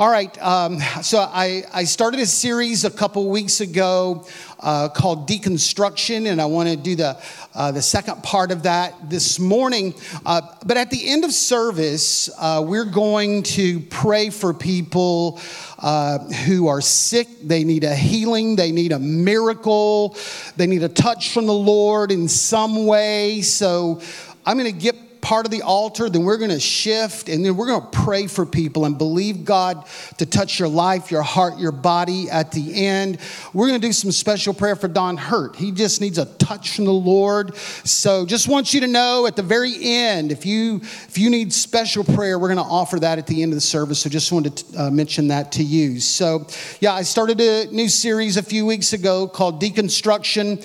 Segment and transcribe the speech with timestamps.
[0.00, 4.26] All right, um, so I, I started a series a couple weeks ago
[4.58, 7.22] uh, called Deconstruction, and I want to do the,
[7.54, 9.92] uh, the second part of that this morning.
[10.24, 15.38] Uh, but at the end of service, uh, we're going to pray for people
[15.80, 17.28] uh, who are sick.
[17.42, 20.16] They need a healing, they need a miracle,
[20.56, 23.42] they need a touch from the Lord in some way.
[23.42, 24.00] So
[24.46, 27.56] I'm going to get part of the altar, then we're going to shift and then
[27.56, 29.86] we're going to pray for people and believe God
[30.18, 33.18] to touch your life, your heart, your body at the end.
[33.52, 35.56] We're going to do some special prayer for Don Hurt.
[35.56, 37.56] He just needs a touch from the Lord.
[37.56, 41.52] So just want you to know at the very end, if you if you need
[41.52, 44.00] special prayer, we're going to offer that at the end of the service.
[44.00, 46.00] So just wanted to uh, mention that to you.
[46.00, 46.46] So
[46.80, 50.64] yeah, I started a new series a few weeks ago called Deconstruction.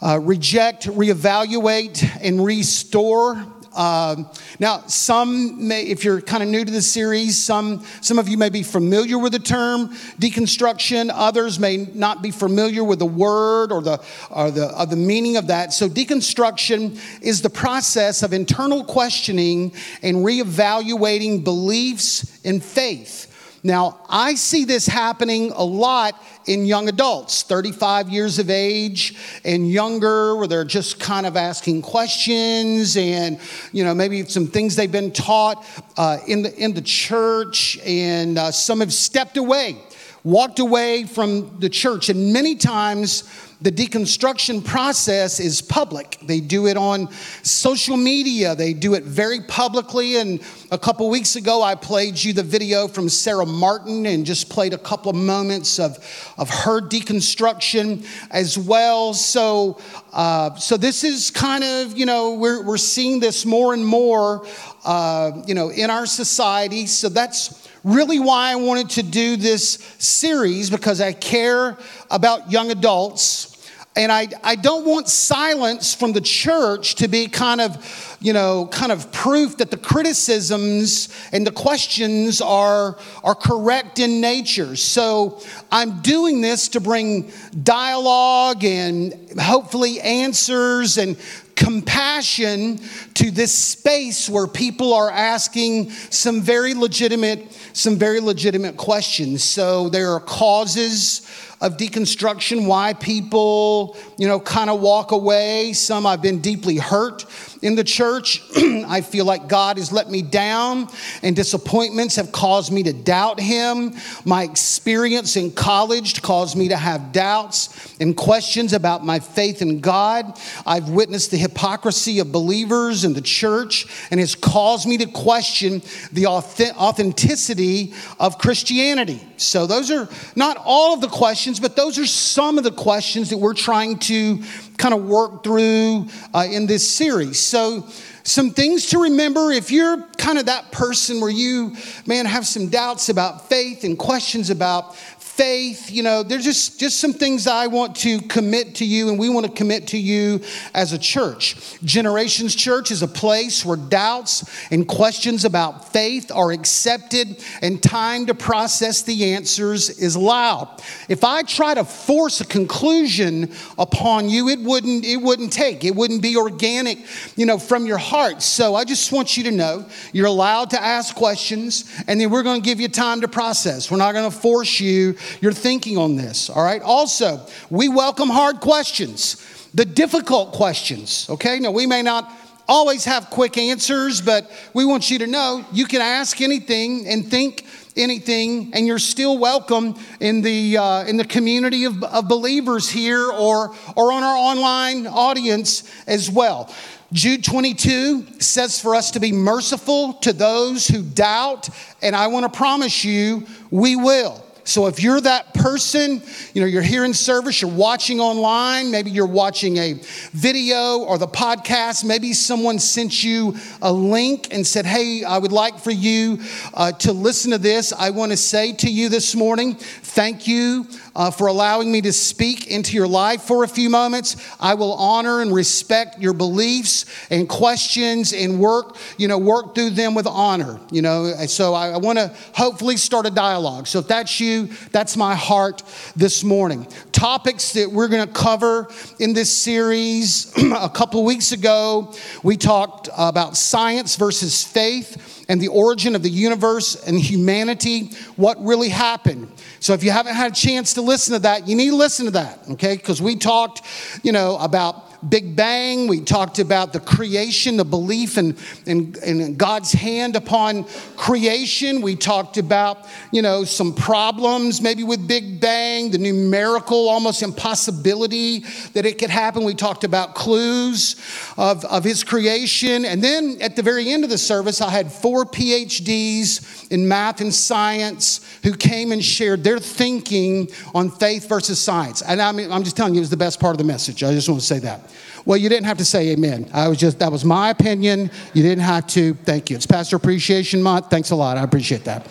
[0.00, 3.51] Uh, reject, reevaluate, and restore.
[3.74, 4.28] Um,
[4.58, 8.36] now, some may, if you're kind of new to the series, some, some of you
[8.36, 9.88] may be familiar with the term
[10.20, 11.10] deconstruction.
[11.12, 15.36] Others may not be familiar with the word or the, or the, or the meaning
[15.36, 15.72] of that.
[15.72, 23.31] So, deconstruction is the process of internal questioning and reevaluating beliefs and faith.
[23.64, 29.70] Now, I see this happening a lot in young adults, 35 years of age and
[29.70, 33.38] younger, where they're just kind of asking questions and,
[33.70, 35.64] you know, maybe some things they've been taught
[35.96, 39.76] uh, in, the, in the church, and uh, some have stepped away,
[40.24, 43.24] walked away from the church, and many times
[43.62, 46.18] the deconstruction process is public.
[46.22, 47.12] They do it on
[47.44, 50.16] social media, they do it very publicly.
[50.16, 50.40] And
[50.72, 54.74] a couple weeks ago, I played you the video from Sarah Martin and just played
[54.74, 55.98] a couple of moments of,
[56.38, 59.14] of her deconstruction as well.
[59.14, 59.78] So,
[60.12, 64.44] uh, so this is kind of, you know, we're, we're seeing this more and more,
[64.84, 66.86] uh, you know, in our society.
[66.86, 71.76] So that's really why I wanted to do this series because I care
[72.10, 73.52] about young adults
[73.94, 78.66] and I, I don't want silence from the church to be kind of, you know,
[78.68, 84.76] kind of proof that the criticisms and the questions are, are correct in nature.
[84.76, 87.30] So I'm doing this to bring
[87.62, 91.18] dialogue and hopefully answers and
[91.56, 92.80] compassion
[93.14, 99.88] to this space where people are asking some very legitimate some very legitimate questions so
[99.88, 101.26] there are causes
[101.62, 105.72] of deconstruction, why people, you know, kind of walk away.
[105.72, 107.24] Some I've been deeply hurt
[107.62, 108.42] in the church.
[108.56, 110.88] I feel like God has let me down,
[111.22, 113.94] and disappointments have caused me to doubt Him.
[114.24, 119.80] My experience in college caused me to have doubts and questions about my faith in
[119.80, 120.38] God.
[120.66, 125.82] I've witnessed the hypocrisy of believers in the church and has caused me to question
[126.12, 129.20] the authenticity of Christianity.
[129.36, 133.30] So, those are not all of the questions, but those are some of the questions
[133.30, 134.42] that we're trying to
[134.78, 137.38] kind of work through uh, in this series.
[137.38, 137.86] So,
[138.24, 141.74] some things to remember if you're kind of that person where you,
[142.06, 144.94] man, have some doubts about faith and questions about
[145.34, 149.18] faith you know there's just just some things i want to commit to you and
[149.18, 150.38] we want to commit to you
[150.74, 151.56] as a church.
[151.82, 158.26] Generations church is a place where doubts and questions about faith are accepted and time
[158.26, 160.68] to process the answers is allowed
[161.08, 165.84] if i try to force a conclusion upon you it wouldn't it wouldn't take.
[165.84, 166.98] It wouldn't be organic
[167.36, 168.42] you know from your heart.
[168.42, 172.42] So i just want you to know you're allowed to ask questions and then we're
[172.42, 173.90] going to give you time to process.
[173.90, 176.82] We're not going to force you your thinking on this, all right?
[176.82, 181.58] Also, we welcome hard questions, the difficult questions, okay?
[181.58, 182.30] Now, we may not
[182.68, 187.26] always have quick answers, but we want you to know you can ask anything and
[187.26, 187.66] think
[187.96, 193.30] anything, and you're still welcome in the, uh, in the community of, of believers here
[193.30, 196.72] or, or on our online audience as well.
[197.12, 201.68] Jude 22 says for us to be merciful to those who doubt,
[202.00, 204.42] and I want to promise you we will.
[204.64, 206.22] So if you're that person,
[206.54, 209.94] you know, you're here in service, you're watching online, maybe you're watching a
[210.32, 215.52] video or the podcast, maybe someone sent you a link and said, Hey, I would
[215.52, 216.38] like for you
[216.74, 217.92] uh, to listen to this.
[217.92, 222.12] I want to say to you this morning, thank you uh, for allowing me to
[222.12, 224.36] speak into your life for a few moments.
[224.60, 229.90] I will honor and respect your beliefs and questions and work, you know, work through
[229.90, 231.32] them with honor, you know.
[231.46, 233.86] So I, I want to hopefully start a dialogue.
[233.86, 235.82] So if that's you, that's my heart
[236.16, 236.86] this morning.
[237.12, 238.88] Topics that we're going to cover
[239.18, 240.52] in this series.
[240.56, 246.30] a couple weeks ago, we talked about science versus faith and the origin of the
[246.30, 249.50] universe and humanity, what really happened.
[249.82, 252.26] So if you haven't had a chance to listen to that, you need to listen
[252.26, 252.94] to that, okay?
[252.94, 253.82] Because we talked,
[254.22, 256.08] you know, about Big Bang.
[256.08, 260.84] We talked about the creation, the belief in, in, in, God's hand upon
[261.16, 262.02] creation.
[262.02, 268.60] We talked about, you know, some problems maybe with Big Bang, the numerical almost impossibility
[268.94, 269.62] that it could happen.
[269.64, 271.16] We talked about clues
[271.56, 273.04] of, of his creation.
[273.04, 277.40] And then at the very end of the service, I had four PhDs in math
[277.40, 282.22] and science who came and shared their thinking on faith versus science.
[282.22, 284.24] And I mean, I'm just telling you, it was the best part of the message.
[284.24, 285.11] I just want to say that.
[285.44, 286.70] Well, you didn't have to say amen.
[286.72, 288.30] I was just, that was my opinion.
[288.54, 289.34] You didn't have to.
[289.34, 289.76] Thank you.
[289.76, 291.10] It's Pastor Appreciation Month.
[291.10, 291.56] Thanks a lot.
[291.56, 292.26] I appreciate that.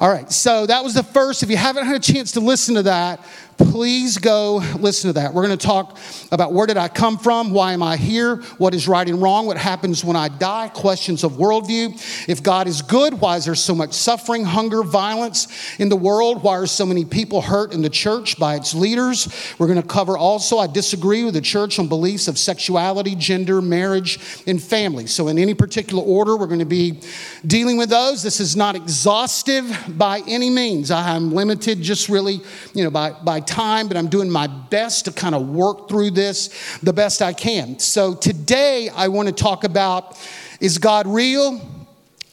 [0.00, 1.44] All right, so that was the first.
[1.44, 3.24] If you haven't had a chance to listen to that,
[3.56, 5.32] please go listen to that.
[5.32, 5.98] We're going to talk
[6.32, 7.52] about where did I come from?
[7.52, 8.36] Why am I here?
[8.58, 9.46] What is right and wrong?
[9.46, 10.68] What happens when I die?
[10.68, 12.28] Questions of worldview.
[12.28, 16.42] If God is good, why is there so much suffering, hunger, violence in the world?
[16.42, 19.54] Why are so many people hurt in the church by its leaders?
[19.58, 23.62] We're going to cover also, I disagree with the church on beliefs of sexuality, gender,
[23.62, 25.06] marriage, and family.
[25.06, 27.00] So, in any particular order, we're going to be
[27.46, 28.22] dealing with those.
[28.22, 30.90] This is not exhaustive by any means.
[30.90, 32.40] I am limited just really,
[32.74, 36.12] you know, by, by time, but I'm doing my best to kind of work through
[36.12, 37.78] this the best I can.
[37.78, 40.18] So today I want to talk about
[40.60, 41.60] is God real?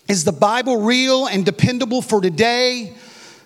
[0.07, 2.93] Is the Bible real and dependable for today?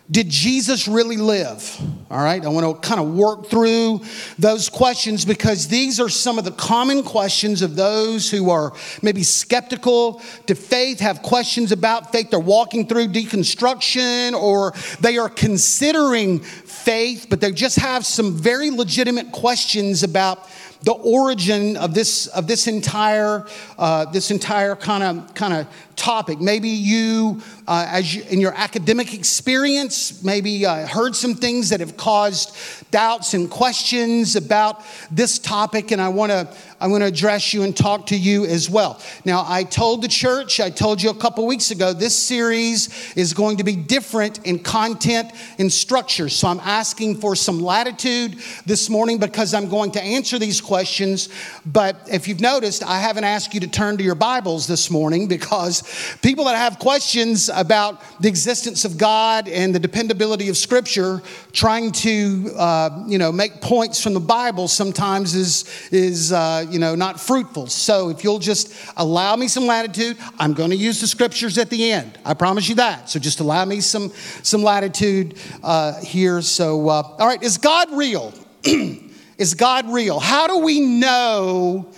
[0.09, 1.81] Did Jesus really live?
[2.11, 4.01] All right, I want to kind of work through
[4.37, 9.23] those questions because these are some of the common questions of those who are maybe
[9.23, 12.29] skeptical to faith, have questions about faith.
[12.29, 18.69] They're walking through deconstruction or they are considering faith, but they just have some very
[18.69, 20.47] legitimate questions about
[20.83, 23.47] the origin of this of this entire
[23.79, 26.39] uh, this entire kind of kind of topic.
[26.39, 31.79] Maybe you, uh, as you, in your academic experience, maybe uh, heard some things that
[31.79, 32.55] have caused
[32.91, 36.47] doubts and questions about this topic, and I want to
[36.79, 39.01] I want to address you and talk to you as well.
[39.23, 43.33] Now, I told the church, I told you a couple weeks ago, this series is
[43.33, 46.27] going to be different in content and structure.
[46.27, 51.29] So I'm asking for some latitude this morning because I'm going to answer these questions.
[51.65, 55.27] But if you've noticed, I haven't asked you to turn to your Bibles this morning
[55.27, 55.83] because
[56.21, 61.21] people that have questions about the existence of God and the dependability of Scripture,
[61.51, 66.79] trying to uh, you know make points from the Bible sometimes is is uh, you
[66.79, 67.67] know not fruitful.
[67.67, 71.69] So if you'll just allow me some latitude, I'm going to use the Scriptures at
[71.69, 72.17] the end.
[72.25, 73.09] I promise you that.
[73.09, 74.11] So just allow me some
[74.43, 76.41] some latitude uh, here.
[76.41, 78.33] So uh, all right, is God real?
[79.37, 80.19] is God real?
[80.19, 81.91] How do we know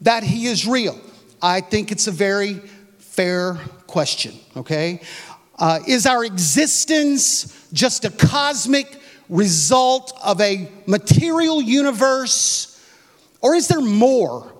[0.00, 0.98] that He is real?
[1.42, 2.60] I think it's a very
[3.20, 3.56] fair
[3.86, 4.98] question, okay?
[5.58, 12.82] Uh, is our existence just a cosmic result of a material universe?
[13.42, 14.50] Or is there more?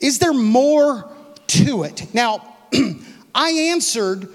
[0.00, 1.10] Is there more
[1.48, 2.14] to it?
[2.14, 2.54] Now,
[3.34, 4.28] I answered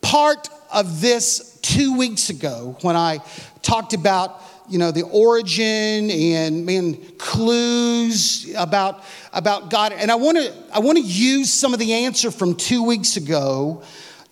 [0.00, 3.18] part of this two weeks ago when I
[3.60, 9.92] talked about you know the origin and man clues about about god.
[9.92, 13.16] And i want to i want to use some of the answer from two weeks
[13.16, 13.82] ago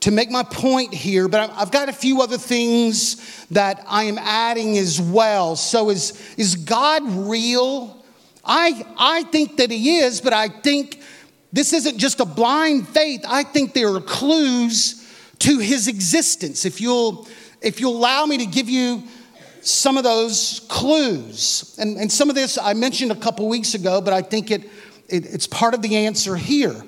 [0.01, 4.19] to make my point here but i've got a few other things that i am
[4.19, 5.57] adding as well.
[5.57, 8.05] So is is god real?
[8.45, 11.01] I i think that he is but i think
[11.55, 13.25] this isn't just a blind faith.
[13.29, 16.65] I think there are clues to his existence.
[16.65, 17.29] If you'll
[17.63, 19.05] if you'll allow me to give you
[19.67, 21.77] some of those clues.
[21.79, 24.65] And, and some of this I mentioned a couple weeks ago, but I think it,
[25.09, 26.85] it, it's part of the answer here.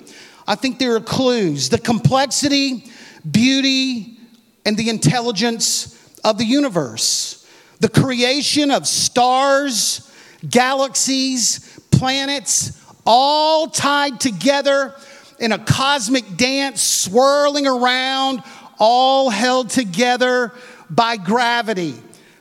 [0.47, 1.69] I think there are clues.
[1.69, 2.85] The complexity,
[3.29, 4.19] beauty,
[4.65, 5.93] and the intelligence
[6.25, 7.49] of the universe,
[7.81, 10.13] the creation of stars,
[10.49, 14.95] galaxies, planets, all tied together
[15.39, 18.43] in a cosmic dance, swirling around,
[18.79, 20.53] all held together
[20.91, 21.95] by gravity.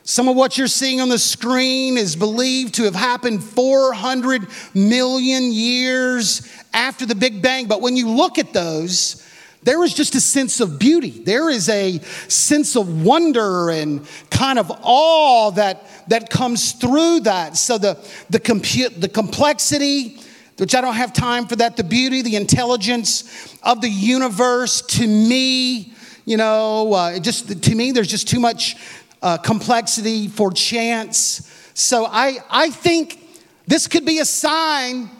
[0.08, 5.50] Some of what you're seeing on the screen is believed to have happened 400 million
[5.50, 7.66] years after the Big Bang.
[7.66, 9.26] But when you look at those,
[9.64, 11.10] there is just a sense of beauty.
[11.10, 11.98] There is a
[12.28, 17.56] sense of wonder and kind of awe that, that comes through that.
[17.56, 17.98] So the,
[18.30, 20.20] the, compu- the complexity,
[20.56, 25.04] which I don't have time for that, the beauty, the intelligence of the universe, to
[25.04, 25.94] me,
[26.24, 28.76] you know, uh, just to me, there's just too much
[29.26, 31.50] uh, complexity for chance.
[31.74, 33.18] So I, I think
[33.66, 35.10] this could be a sign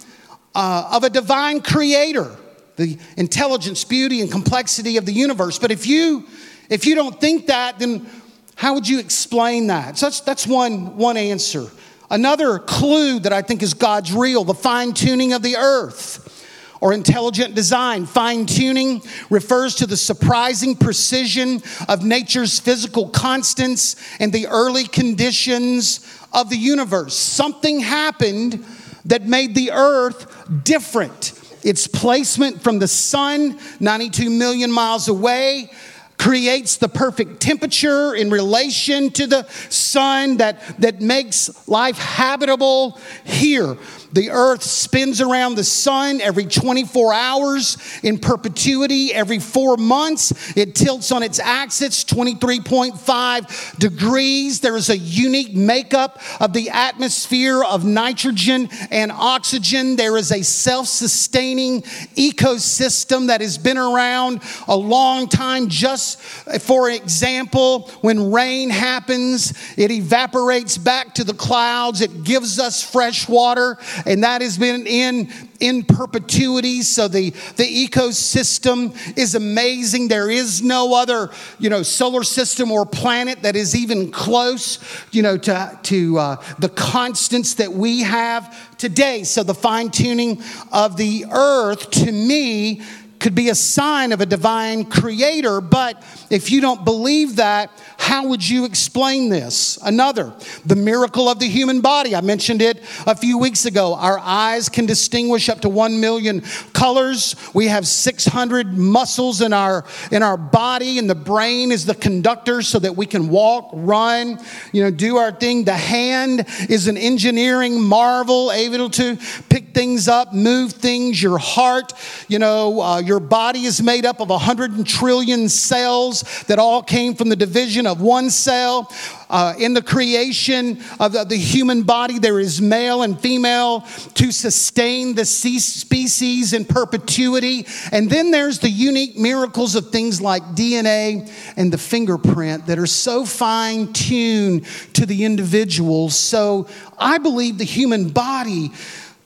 [0.54, 2.30] uh, of a divine creator
[2.76, 5.58] the intelligence, beauty, and complexity of the universe.
[5.58, 6.26] But if you
[6.68, 8.06] if you don't think that, then
[8.54, 9.96] how would you explain that?
[9.98, 11.64] So that's, that's one, one answer.
[12.10, 16.35] Another clue that I think is God's real, the fine tuning of the earth
[16.80, 18.06] or intelligent design.
[18.06, 26.00] Fine tuning refers to the surprising precision of nature's physical constants and the early conditions
[26.32, 27.14] of the universe.
[27.14, 28.64] Something happened
[29.04, 31.32] that made the earth different
[31.66, 35.68] its placement from the sun, 92 million miles away,
[36.16, 43.76] creates the perfect temperature in relation to the sun that, that makes life habitable here.
[44.12, 49.12] The earth spins around the sun every 24 hours in perpetuity.
[49.12, 54.60] Every four months, it tilts on its axis 23.5 degrees.
[54.60, 59.96] There is a unique makeup of the atmosphere of nitrogen and oxygen.
[59.96, 65.68] There is a self sustaining ecosystem that has been around a long time.
[65.68, 72.82] Just for example, when rain happens, it evaporates back to the clouds, it gives us
[72.82, 76.82] fresh water and that has been in in perpetuity.
[76.82, 80.08] So the the ecosystem is amazing.
[80.08, 84.78] There is no other you know solar system or planet that is even close
[85.12, 89.24] you know to to uh, the constants that we have today.
[89.24, 92.82] So the fine tuning of the earth to me
[93.26, 98.28] could be a sign of a divine creator, but if you don't believe that, how
[98.28, 99.80] would you explain this?
[99.82, 100.32] Another,
[100.64, 102.14] the miracle of the human body.
[102.14, 103.96] I mentioned it a few weeks ago.
[103.96, 106.42] Our eyes can distinguish up to 1 million
[106.72, 107.34] colors.
[107.52, 112.62] We have 600 muscles in our in our body and the brain is the conductor
[112.62, 114.38] so that we can walk, run,
[114.72, 115.64] you know, do our thing.
[115.64, 119.18] The hand is an engineering marvel able to
[119.48, 121.20] pick things up, move things.
[121.20, 121.92] Your heart,
[122.28, 127.14] you know, uh, your body is made up of 100 trillion cells that all came
[127.14, 128.92] from the division of one cell.
[129.28, 133.80] Uh, in the creation of the, the, human body, there is male and female
[134.14, 137.66] to sustain the species in perpetuity.
[137.90, 142.86] And then there's the unique miracles of things like DNA and the fingerprint that are
[142.86, 146.08] so fine tuned to the individual.
[146.08, 148.70] So I believe the human body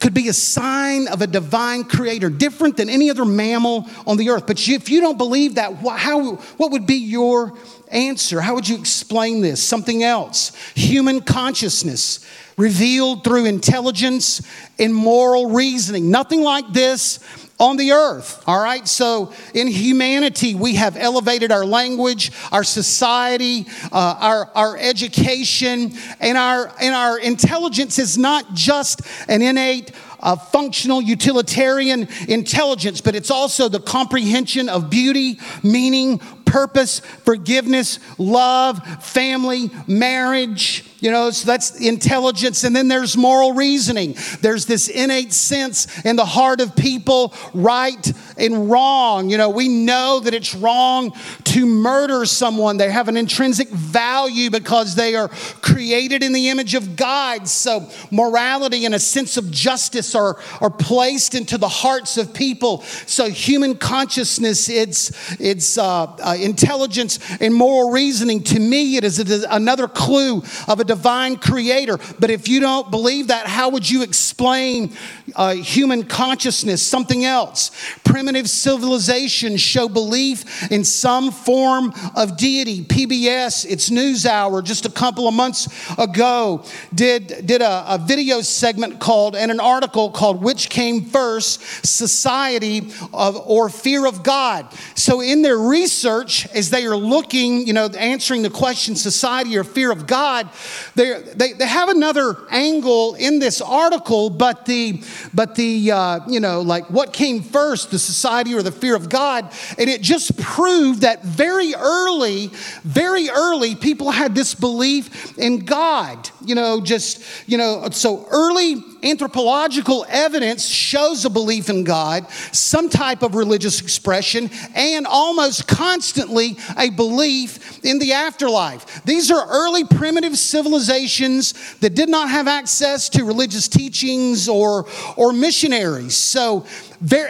[0.00, 4.30] could be a sign of a divine creator, different than any other mammal on the
[4.30, 4.47] earth.
[4.47, 7.52] But if you don't believe that, how, what would be your
[7.88, 8.40] answer?
[8.40, 9.62] How would you explain this?
[9.62, 10.57] Something else.
[10.75, 12.25] Human consciousness
[12.57, 14.42] revealed through intelligence
[14.78, 16.11] and moral reasoning.
[16.11, 17.19] Nothing like this
[17.61, 18.43] on the earth.
[18.47, 18.88] All right.
[18.88, 26.38] So in humanity, we have elevated our language, our society, uh, our, our education, and
[26.38, 33.31] our, and our intelligence is not just an innate uh, functional utilitarian intelligence, but it's
[33.31, 40.85] also the comprehension of beauty, meaning, purpose, forgiveness, love, family, marriage.
[41.00, 42.62] You know, so that's intelligence.
[42.64, 44.16] And then there's moral reasoning.
[44.42, 49.30] There's this innate sense in the heart of people, right and wrong.
[49.30, 51.12] You know, we know that it's wrong
[51.45, 52.76] to murder someone.
[52.76, 55.28] They have an intrinsic value because they are
[55.62, 57.49] created in the image of God.
[57.49, 62.83] So morality and a sense of justice are, are placed into the hearts of people.
[63.07, 68.42] So human consciousness, it's, it's uh, uh, intelligence and moral reasoning.
[68.44, 69.18] To me, it is
[69.49, 71.99] another clue of a divine creator.
[72.18, 74.92] But if you don't believe that, how would you explain
[75.37, 76.87] uh, human consciousness?
[76.87, 77.70] Something else.
[78.04, 82.85] Primitive civilizations show belief in some form of deity.
[82.85, 85.68] PBS, its NewsHour, just a couple of months
[85.99, 91.87] ago, did, did a, a video segment called, and an article called Which Came First
[91.87, 94.66] Society of, or Fear of God.
[94.94, 99.64] So, in their research, as they are looking, you know, answering the question, society or
[99.64, 100.49] fear of God,
[100.94, 105.02] they, they have another angle in this article, but the,
[105.34, 109.08] but the, uh, you know, like what came first, the society or the fear of
[109.08, 109.52] God.
[109.78, 112.49] And it just proved that very early,
[112.82, 116.28] very early, people had this belief in God.
[116.44, 122.88] You know, just, you know, so early anthropological evidence shows a belief in God, some
[122.88, 129.02] type of religious expression, and almost constantly a belief in the afterlife.
[129.04, 135.33] These are early primitive civilizations that did not have access to religious teachings or, or
[135.33, 136.16] missionaries.
[136.16, 136.66] So,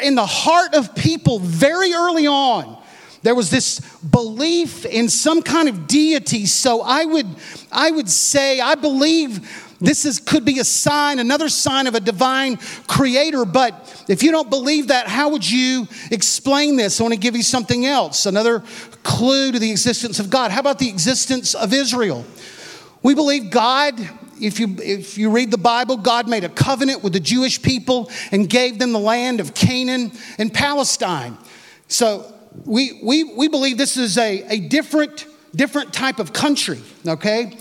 [0.02, 2.80] in the heart of people, very early on,
[3.22, 6.46] there was this belief in some kind of deity.
[6.46, 7.26] So I would,
[7.70, 12.00] I would say, I believe this is, could be a sign, another sign of a
[12.00, 13.44] divine creator.
[13.44, 17.00] But if you don't believe that, how would you explain this?
[17.00, 18.62] I want to give you something else, another
[19.02, 20.50] clue to the existence of God.
[20.50, 22.24] How about the existence of Israel?
[23.02, 23.98] We believe God
[24.40, 28.10] if you, if you read the Bible, God made a covenant with the Jewish people
[28.32, 31.36] and gave them the land of Canaan and Palestine.
[31.88, 32.32] So
[32.64, 37.56] we, we, we believe this is a, a different, different type of country, okay?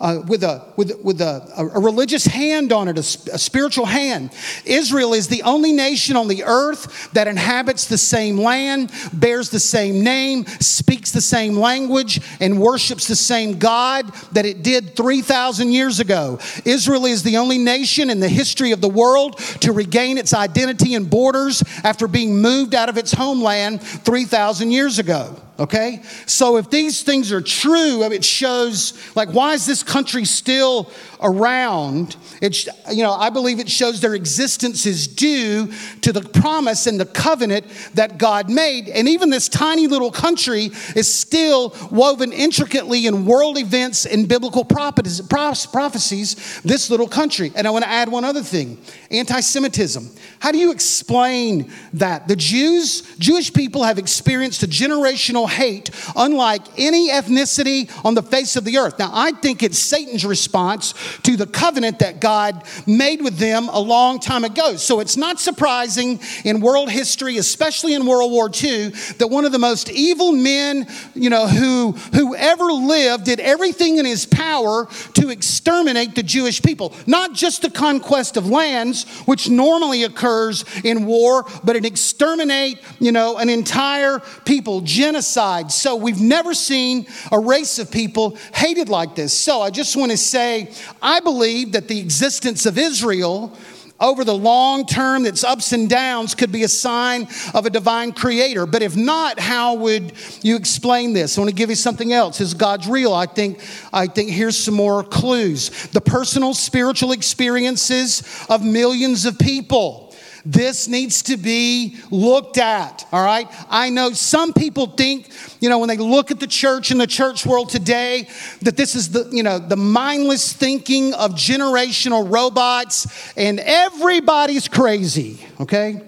[0.00, 4.30] Uh, with, a, with, with a, a, religious hand on it, a, a spiritual hand.
[4.64, 9.58] Israel is the only nation on the earth that inhabits the same land, bears the
[9.58, 15.72] same name, speaks the same language, and worships the same God that it did 3,000
[15.72, 16.38] years ago.
[16.64, 20.94] Israel is the only nation in the history of the world to regain its identity
[20.94, 25.34] and borders after being moved out of its homeland 3,000 years ago.
[25.58, 26.02] Okay?
[26.26, 32.16] So if these things are true, it shows, like, why is this country still around?
[32.40, 35.72] It, you know, I believe it shows their existence is due
[36.02, 38.88] to the promise and the covenant that God made.
[38.88, 44.64] And even this tiny little country is still woven intricately in world events and biblical
[44.64, 47.52] prophecies, this little country.
[47.54, 48.78] And I want to add one other thing
[49.10, 50.10] anti Semitism.
[50.40, 52.28] How do you explain that?
[52.28, 58.56] The Jews, Jewish people have experienced a generational hate unlike any ethnicity on the face
[58.56, 58.98] of the earth.
[58.98, 63.80] Now, I think it's Satan's response to the covenant that God made with them a
[63.80, 64.76] long time ago.
[64.76, 68.88] So it's not surprising in world history, especially in World War II,
[69.18, 73.98] that one of the most evil men, you know, who, who ever lived did everything
[73.98, 76.94] in his power to exterminate the Jewish people.
[77.06, 83.12] Not just the conquest of lands, which normally occurs in war, but an exterminate, you
[83.12, 85.70] know, an entire people, genocide.
[85.72, 89.32] So we've never seen a race of people hated like this.
[89.32, 93.56] So I just want to say, I believe that the existence of Israel
[94.00, 98.12] over the long term, its ups and downs, could be a sign of a divine
[98.12, 98.64] creator.
[98.64, 101.36] But if not, how would you explain this?
[101.36, 102.40] I want to give you something else.
[102.40, 103.12] Is God's real?
[103.12, 103.60] I think,
[103.92, 105.88] I think here's some more clues.
[105.88, 110.07] The personal spiritual experiences of millions of people
[110.44, 113.48] this needs to be looked at, all right?
[113.68, 117.06] I know some people think, you know, when they look at the church and the
[117.06, 118.28] church world today,
[118.62, 125.44] that this is the, you know, the mindless thinking of generational robots and everybody's crazy,
[125.60, 126.02] okay?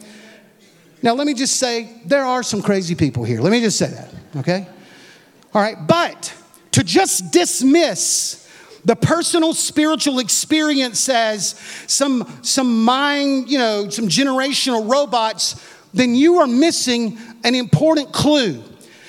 [1.02, 3.40] Now, let me just say, there are some crazy people here.
[3.40, 4.66] Let me just say that, okay?
[5.54, 6.34] All right, but
[6.72, 8.39] to just dismiss
[8.84, 11.50] the personal spiritual experience as
[11.86, 18.62] some, some mind, you know, some generational robots, then you are missing an important clue.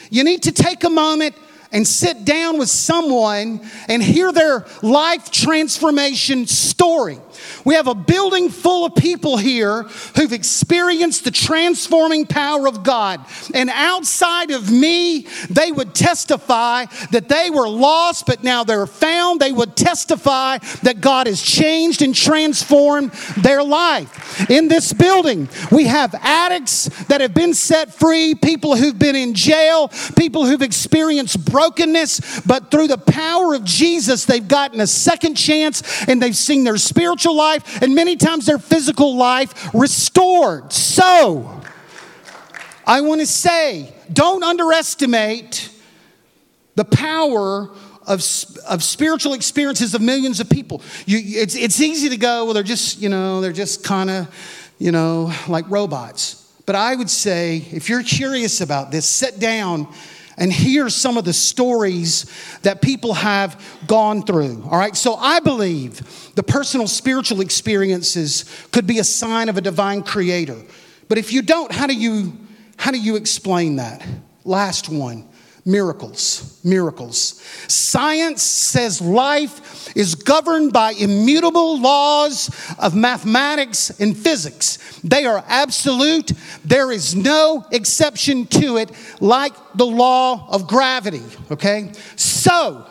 [0.09, 1.35] You need to take a moment
[1.71, 7.17] and sit down with someone and hear their life transformation story.
[7.65, 9.83] We have a building full of people here
[10.15, 13.25] who've experienced the transforming power of God.
[13.53, 19.39] And outside of me, they would testify that they were lost, but now they're found.
[19.39, 24.49] They would testify that God has changed and transformed their life.
[24.49, 29.33] In this building, we have addicts that have been set free, people who've been in
[29.33, 35.35] jail, people who've experienced brokenness, but through the power of Jesus, they've gotten a second
[35.35, 40.73] chance and they've seen their spiritual life and many times their physical life restored.
[40.73, 41.61] So,
[42.87, 45.69] I want to say, don't underestimate
[46.75, 47.69] the power
[48.07, 48.23] of,
[48.67, 50.81] of spiritual experiences of millions of people.
[51.05, 54.73] You, it's, it's easy to go, well, they're just, you know, they're just kind of,
[54.79, 56.51] you know, like robots.
[56.65, 59.87] But I would say, if you're curious about this, sit down
[60.41, 62.25] and hear some of the stories
[62.63, 64.63] that people have gone through.
[64.65, 69.61] All right, so I believe the personal spiritual experiences could be a sign of a
[69.61, 70.59] divine creator.
[71.07, 72.35] But if you don't, how do you
[72.75, 74.03] how do you explain that?
[74.43, 75.29] Last one.
[75.63, 77.39] Miracles, miracles.
[77.67, 84.99] Science says life is governed by immutable laws of mathematics and physics.
[85.03, 86.31] They are absolute.
[86.65, 91.91] There is no exception to it, like the law of gravity, okay?
[92.15, 92.83] So,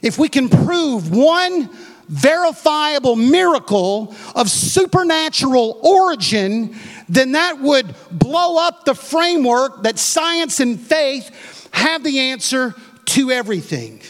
[0.00, 1.68] if we can prove one
[2.08, 6.74] verifiable miracle of supernatural origin,
[7.06, 12.74] then that would blow up the framework that science and faith have the answer
[13.06, 14.00] to everything.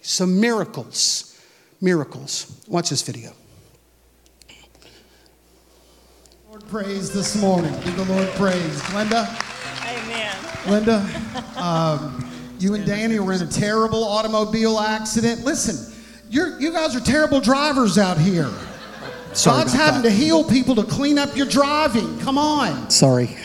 [0.00, 1.40] Some miracles.
[1.80, 2.62] Miracles.
[2.68, 3.32] Watch this video.
[6.48, 7.72] Lord praise this morning.
[7.84, 8.80] Give the Lord praise.
[8.82, 9.26] Glenda?
[9.86, 10.36] Amen.
[10.68, 11.06] Linda,
[11.56, 15.44] um, you and Danny were in a terrible automobile accident.
[15.44, 15.94] Listen,
[16.30, 18.50] you're, you guys are terrible drivers out here.
[19.32, 20.08] Sorry God's having that.
[20.08, 22.18] to heal people to clean up your driving.
[22.20, 22.88] Come on.
[22.90, 23.36] Sorry.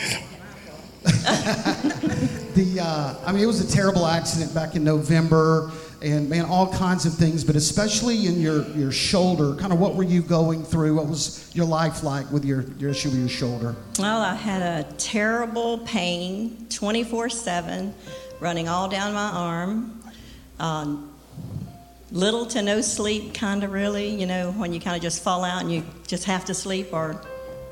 [2.54, 5.70] The, uh, I mean, it was a terrible accident back in November,
[6.02, 9.54] and man, all kinds of things, but especially in your, your shoulder.
[9.54, 10.96] Kind of what were you going through?
[10.96, 13.74] What was your life like with your, your issue with your shoulder?
[13.98, 17.94] Well, I had a terrible pain 24 7
[18.38, 20.02] running all down my arm.
[20.58, 21.10] Um,
[22.10, 25.42] little to no sleep, kind of really, you know, when you kind of just fall
[25.42, 27.18] out and you just have to sleep or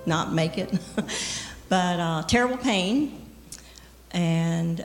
[0.07, 0.73] not make it.
[1.69, 3.20] but uh, terrible pain.
[4.13, 4.85] And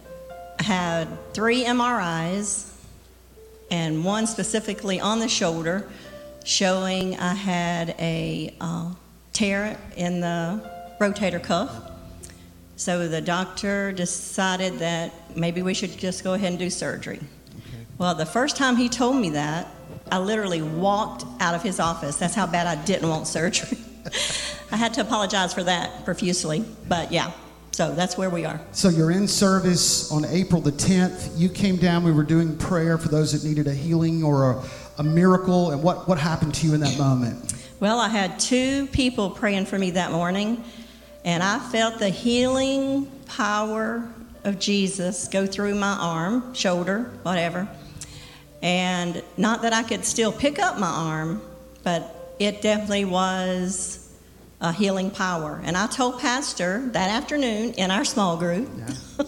[0.60, 2.72] had three MRIs
[3.72, 5.90] and one specifically on the shoulder
[6.44, 8.92] showing I had a uh,
[9.34, 10.62] tear in the
[11.00, 11.92] rotator cuff.
[12.78, 17.20] So the doctor decided that maybe we should just go ahead and do surgery.
[17.98, 19.68] Well, the first time he told me that,
[20.12, 22.18] I literally walked out of his office.
[22.18, 23.78] That's how bad I didn't want surgery.
[24.72, 27.32] I had to apologize for that profusely, but yeah,
[27.76, 28.62] so that's where we are.
[28.72, 31.38] So you're in service on April the 10th.
[31.38, 32.06] You came down.
[32.06, 34.64] We were doing prayer for those that needed a healing or a,
[35.00, 35.72] a miracle.
[35.72, 37.54] And what, what happened to you in that moment?
[37.82, 40.64] Well, I had two people praying for me that morning,
[41.26, 44.10] and I felt the healing power
[44.46, 47.68] of Jesus go through my arm, shoulder, whatever.
[48.62, 51.42] And not that I could still pick up my arm,
[51.84, 54.05] but it definitely was
[54.66, 55.62] a healing power.
[55.64, 58.68] And I told Pastor that afternoon in our small group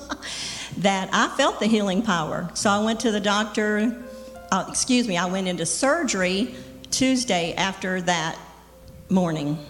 [0.78, 2.50] that I felt the healing power.
[2.56, 4.04] So I went to the doctor,
[4.52, 6.56] uh, excuse me, I went into surgery
[6.90, 8.36] Tuesday after that
[9.10, 9.64] morning.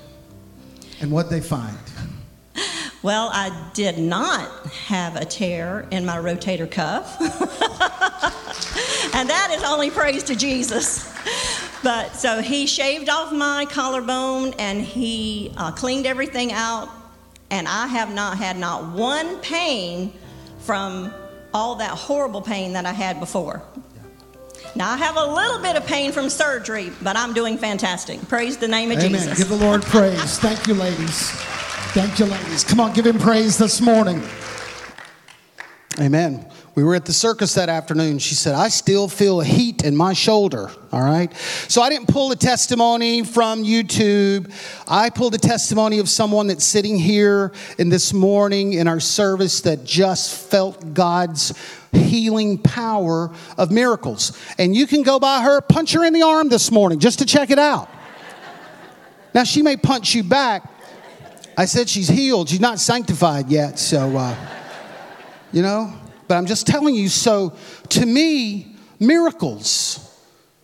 [1.02, 1.78] And what they find?
[3.04, 7.20] Well, I did not have a tear in my rotator cuff.
[9.16, 11.14] and that is only praise to Jesus.
[11.88, 16.90] But so he shaved off my collarbone and he uh, cleaned everything out.
[17.50, 20.12] And I have not had not one pain
[20.60, 21.14] from
[21.54, 23.64] all that horrible pain that I had before.
[24.76, 28.20] Now, I have a little bit of pain from surgery, but I'm doing fantastic.
[28.28, 29.12] Praise the name of Amen.
[29.12, 29.38] Jesus.
[29.38, 30.40] Give the Lord praise.
[30.40, 31.32] Thank you, ladies.
[31.94, 32.66] Thank you, ladies.
[32.66, 34.22] Come on, give him praise this morning.
[36.02, 36.52] Amen.
[36.78, 38.20] We were at the circus that afternoon.
[38.20, 40.70] She said, I still feel a heat in my shoulder.
[40.92, 41.36] All right.
[41.68, 44.54] So I didn't pull a testimony from YouTube.
[44.88, 49.62] I pulled a testimony of someone that's sitting here in this morning in our service
[49.62, 51.58] that just felt God's
[51.92, 54.38] healing power of miracles.
[54.60, 57.26] And you can go by her, punch her in the arm this morning just to
[57.26, 57.90] check it out.
[59.34, 60.72] Now, she may punch you back.
[61.58, 62.50] I said she's healed.
[62.50, 63.80] She's not sanctified yet.
[63.80, 64.36] So, uh,
[65.52, 65.92] you know,
[66.28, 67.10] but I'm just telling you.
[67.10, 67.54] So,
[67.90, 70.04] to me, miracles,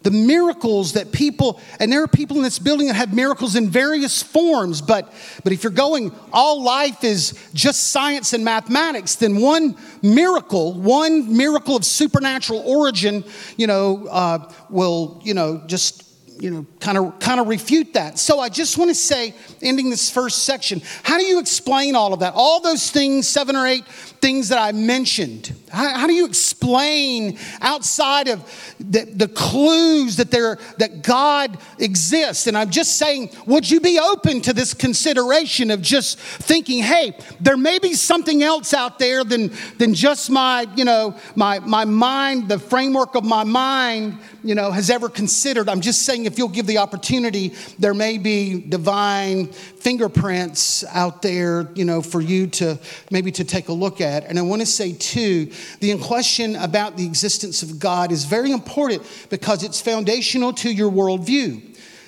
[0.04, 3.70] the miracles that people, and there are people in this building that have miracles in
[3.70, 5.12] various forms, but,
[5.44, 11.36] but if you're going, all life is just science and mathematics, then one miracle, one
[11.36, 13.24] miracle of supernatural origin,
[13.56, 16.03] you know, uh, will, you know, just
[16.40, 18.20] you know, kind of kind of refute that.
[18.20, 22.14] So I just want to say, ending this first section, how do you explain all
[22.14, 22.34] of that?
[22.36, 25.54] All those things, seven or eight things that I mentioned.
[25.74, 28.44] How, how do you explain outside of
[28.80, 32.46] the, the clues that there that God exists?
[32.46, 37.18] And I'm just saying, would you be open to this consideration of just thinking, hey,
[37.42, 41.86] there may be something else out there than than just my, you know, my my
[41.86, 45.70] mind, the framework of my mind, you know, has ever considered.
[45.70, 51.68] I'm just saying if you'll give the opportunity, there may be divine fingerprints out there,
[51.74, 52.78] you know, for you to
[53.10, 54.26] maybe to take a look at.
[54.26, 58.52] And I want to say too, the question about the existence of God is very
[58.52, 61.62] important because it's foundational to your worldview.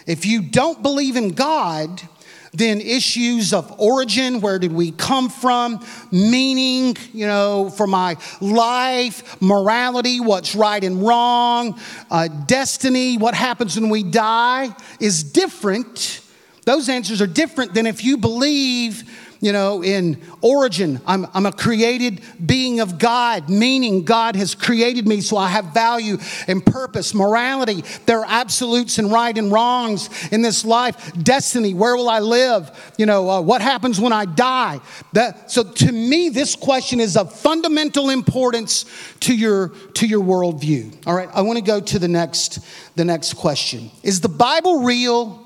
[0.07, 2.01] If you don't believe in God,
[2.57, 9.41] then issues of origin where did we come from, meaning, you know, for my life,
[9.41, 16.21] morality, what's right and wrong, uh, destiny, what happens when we die is different.
[16.65, 19.03] Those answers are different than if you believe
[19.45, 25.07] you know, in origin, I'm, I'm a created being of God, meaning God has created
[25.07, 27.13] me so I have value and purpose.
[27.13, 31.13] Morality, there are absolutes and right and wrongs in this life.
[31.21, 32.71] Destiny, where will I live?
[32.97, 34.79] You know, uh, what happens when I die?
[35.13, 38.85] That, so to me, this question is of fundamental importance
[39.19, 41.05] to your, to your worldview.
[41.05, 43.91] All right, I want to go to the next, the next question.
[44.01, 45.44] Is the Bible real?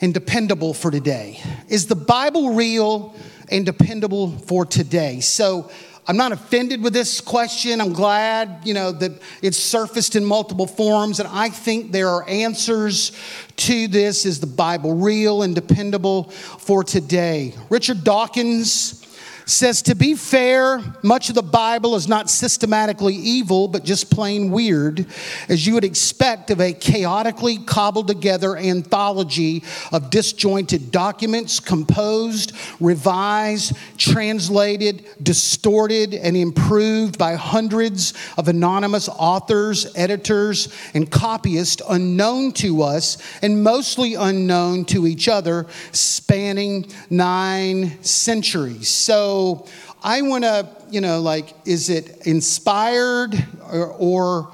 [0.00, 1.40] And dependable for today?
[1.68, 3.14] Is the Bible real
[3.50, 5.20] and dependable for today?
[5.20, 5.70] So
[6.08, 7.80] I'm not offended with this question.
[7.80, 12.28] I'm glad, you know, that it's surfaced in multiple forms, and I think there are
[12.28, 13.10] answers
[13.56, 14.24] to this.
[14.24, 17.54] Is the Bible real and dependable for today?
[17.70, 19.05] Richard Dawkins
[19.48, 24.50] says to be fair, much of the Bible is not systematically evil, but just plain
[24.50, 25.06] weird,
[25.48, 33.76] as you would expect of a chaotically cobbled together anthology of disjointed documents, composed, revised,
[33.96, 43.16] translated, distorted, and improved by hundreds of anonymous authors, editors, and copyists unknown to us
[43.42, 48.88] and mostly unknown to each other, spanning nine centuries.
[48.88, 49.66] So, so
[50.02, 53.34] I want to, you know, like, is it inspired
[53.70, 54.52] or, or,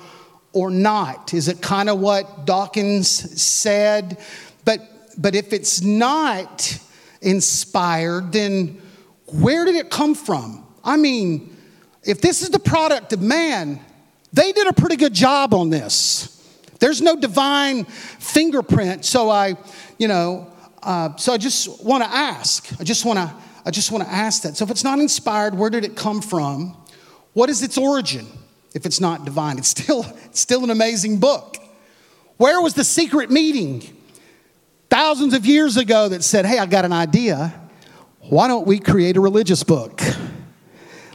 [0.52, 1.32] or not?
[1.34, 3.08] Is it kind of what Dawkins
[3.40, 4.18] said?
[4.64, 4.80] But,
[5.16, 6.78] but if it's not
[7.20, 8.82] inspired, then
[9.26, 10.66] where did it come from?
[10.82, 11.56] I mean,
[12.02, 13.78] if this is the product of man,
[14.32, 16.28] they did a pretty good job on this.
[16.80, 19.04] There's no divine fingerprint.
[19.04, 19.54] So I,
[19.98, 22.68] you know, uh, so I just want to ask.
[22.80, 23.32] I just want to
[23.64, 24.56] I just want to ask that.
[24.56, 26.76] So, if it's not inspired, where did it come from?
[27.32, 28.26] What is its origin
[28.74, 29.58] if it's not divine?
[29.58, 31.56] It's still, it's still an amazing book.
[32.36, 33.82] Where was the secret meeting
[34.90, 37.54] thousands of years ago that said, hey, I got an idea?
[38.20, 40.00] Why don't we create a religious book?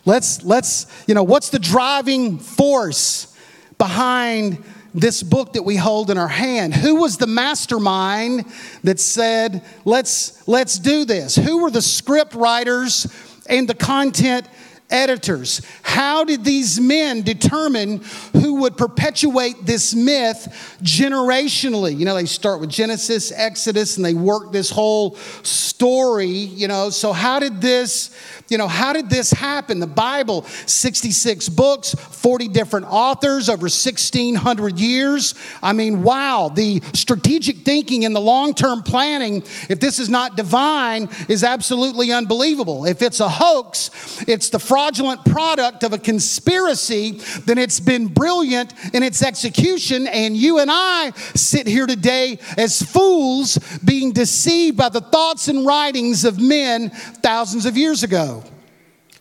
[0.05, 3.35] Let's, let's, you know, what's the driving force
[3.77, 6.73] behind this book that we hold in our hand.
[6.73, 8.45] Who was the mastermind
[8.83, 11.35] that said, let's, let's do this?
[11.35, 13.07] Who were the script writers
[13.49, 14.47] and the content
[14.89, 15.61] editors.
[15.83, 18.01] How did these men determine
[18.33, 21.97] who would perpetuate this myth generationally?
[21.97, 26.89] You know, they start with Genesis, Exodus, and they work this whole story, you know.
[26.89, 28.15] So, how did this,
[28.49, 29.79] you know, how did this happen?
[29.79, 35.35] The Bible, 66 books, 40 different authors over 1,600 years.
[35.61, 40.37] I mean, wow, the strategic thinking and the long term planning, if this is not
[40.37, 42.85] divine, is absolutely unbelievable.
[42.85, 43.91] If it's a hoax,
[44.27, 50.07] it's the fraudulent product of a conspiracy, then it's been brilliant in its execution.
[50.07, 55.65] And you and I sit here today as fools being deceived by the thoughts and
[55.65, 58.36] writings of men thousands of years ago.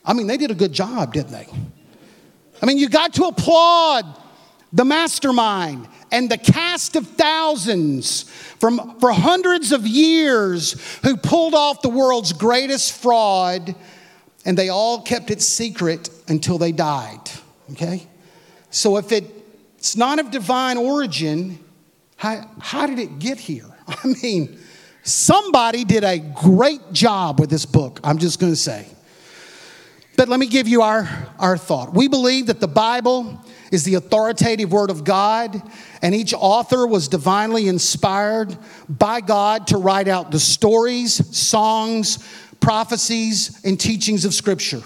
[0.06, 1.48] I mean, they did a good job, didn't they?
[2.62, 4.04] I mean, you got to applaud
[4.72, 8.22] the mastermind and the cast of thousands
[8.60, 13.74] from for hundreds of years who pulled off the world's greatest fraud
[14.44, 17.20] and they all kept it secret until they died.
[17.72, 18.06] Okay?
[18.70, 19.24] So if it,
[19.76, 21.58] it's not of divine origin,
[22.16, 23.66] how, how did it get here?
[23.88, 24.58] I mean,
[25.02, 28.86] somebody did a great job with this book, I'm just going to say.
[30.16, 31.92] But let me give you our, our thought.
[31.92, 33.38] We believe that the Bible
[33.70, 35.60] is the authoritative word of God,
[36.00, 38.56] and each author was divinely inspired
[38.88, 42.26] by God to write out the stories, songs,
[42.60, 44.82] prophecies, and teachings of Scripture.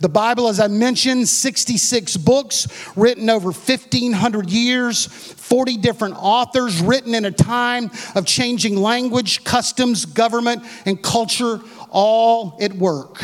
[0.00, 2.66] The Bible, as I mentioned, 66 books
[2.96, 10.04] written over 1,500 years, 40 different authors written in a time of changing language, customs,
[10.06, 13.22] government, and culture all at work.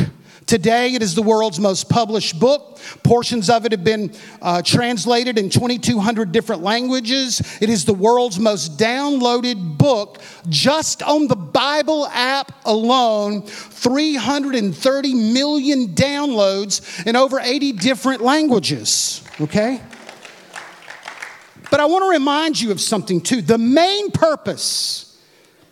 [0.48, 2.78] Today, it is the world's most published book.
[3.02, 7.42] Portions of it have been uh, translated in 2,200 different languages.
[7.60, 13.42] It is the world's most downloaded book just on the Bible app alone.
[13.42, 19.22] 330 million downloads in over 80 different languages.
[19.42, 19.82] Okay?
[21.70, 23.42] But I want to remind you of something too.
[23.42, 25.14] The main purpose,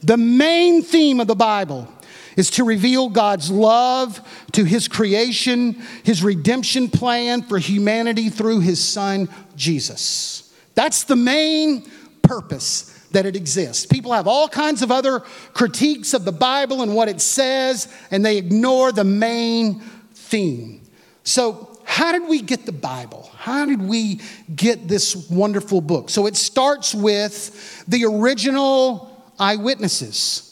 [0.03, 1.89] the main theme of the Bible
[2.37, 4.21] is to reveal God's love
[4.53, 10.53] to his creation, his redemption plan for humanity through his son, Jesus.
[10.75, 11.91] That's the main
[12.23, 13.87] purpose that it exists.
[13.87, 15.21] People have all kinds of other
[15.55, 19.81] critiques of the Bible and what it says, and they ignore the main
[20.13, 20.83] theme.
[21.25, 23.31] So, how did we get the Bible?
[23.37, 24.21] How did we
[24.55, 26.11] get this wonderful book?
[26.11, 30.46] So, it starts with the original eyewitnesses,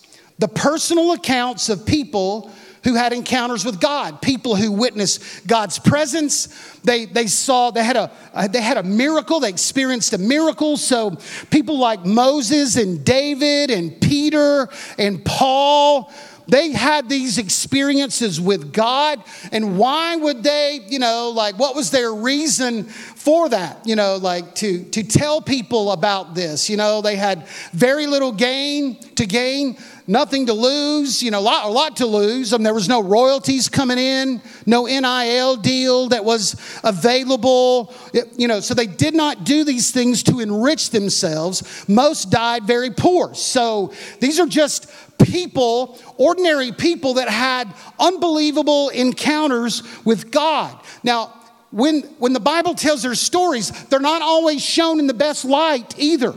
[0.44, 2.50] the personal accounts of people
[2.83, 6.48] who had encounters with God, people who witnessed God's presence.
[6.85, 10.76] They, they saw, they had, a, uh, they had a miracle, they experienced a miracle.
[10.76, 11.16] So
[11.50, 16.12] people like Moses and David and Peter and Paul,
[16.46, 19.22] they had these experiences with God.
[19.52, 24.16] And why would they, you know, like what was their reason for that, you know,
[24.16, 26.68] like to, to tell people about this?
[26.68, 31.40] You know, they had very little gain to gain nothing to lose, you know, a
[31.40, 32.52] lot, a lot to lose.
[32.52, 37.94] I mean, there was no royalties coming in, no NIL deal that was available,
[38.37, 41.88] you know, so they did not do these things to enrich themselves.
[41.88, 43.35] Most died very poor.
[43.35, 44.90] So these are just
[45.24, 50.78] people, ordinary people that had unbelievable encounters with God.
[51.02, 51.32] Now,
[51.70, 55.98] when, when the Bible tells their stories, they're not always shown in the best light
[55.98, 56.32] either.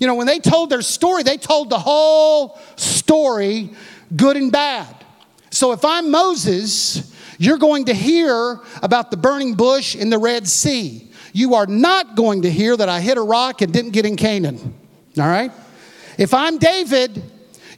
[0.00, 3.70] You know, when they told their story, they told the whole story,
[4.16, 4.92] good and bad.
[5.50, 10.48] So if I'm Moses, you're going to hear about the burning bush in the Red
[10.48, 11.08] Sea.
[11.32, 14.16] You are not going to hear that I hit a rock and didn't get in
[14.16, 14.74] Canaan.
[15.18, 15.52] All right?
[16.18, 17.22] If I'm David,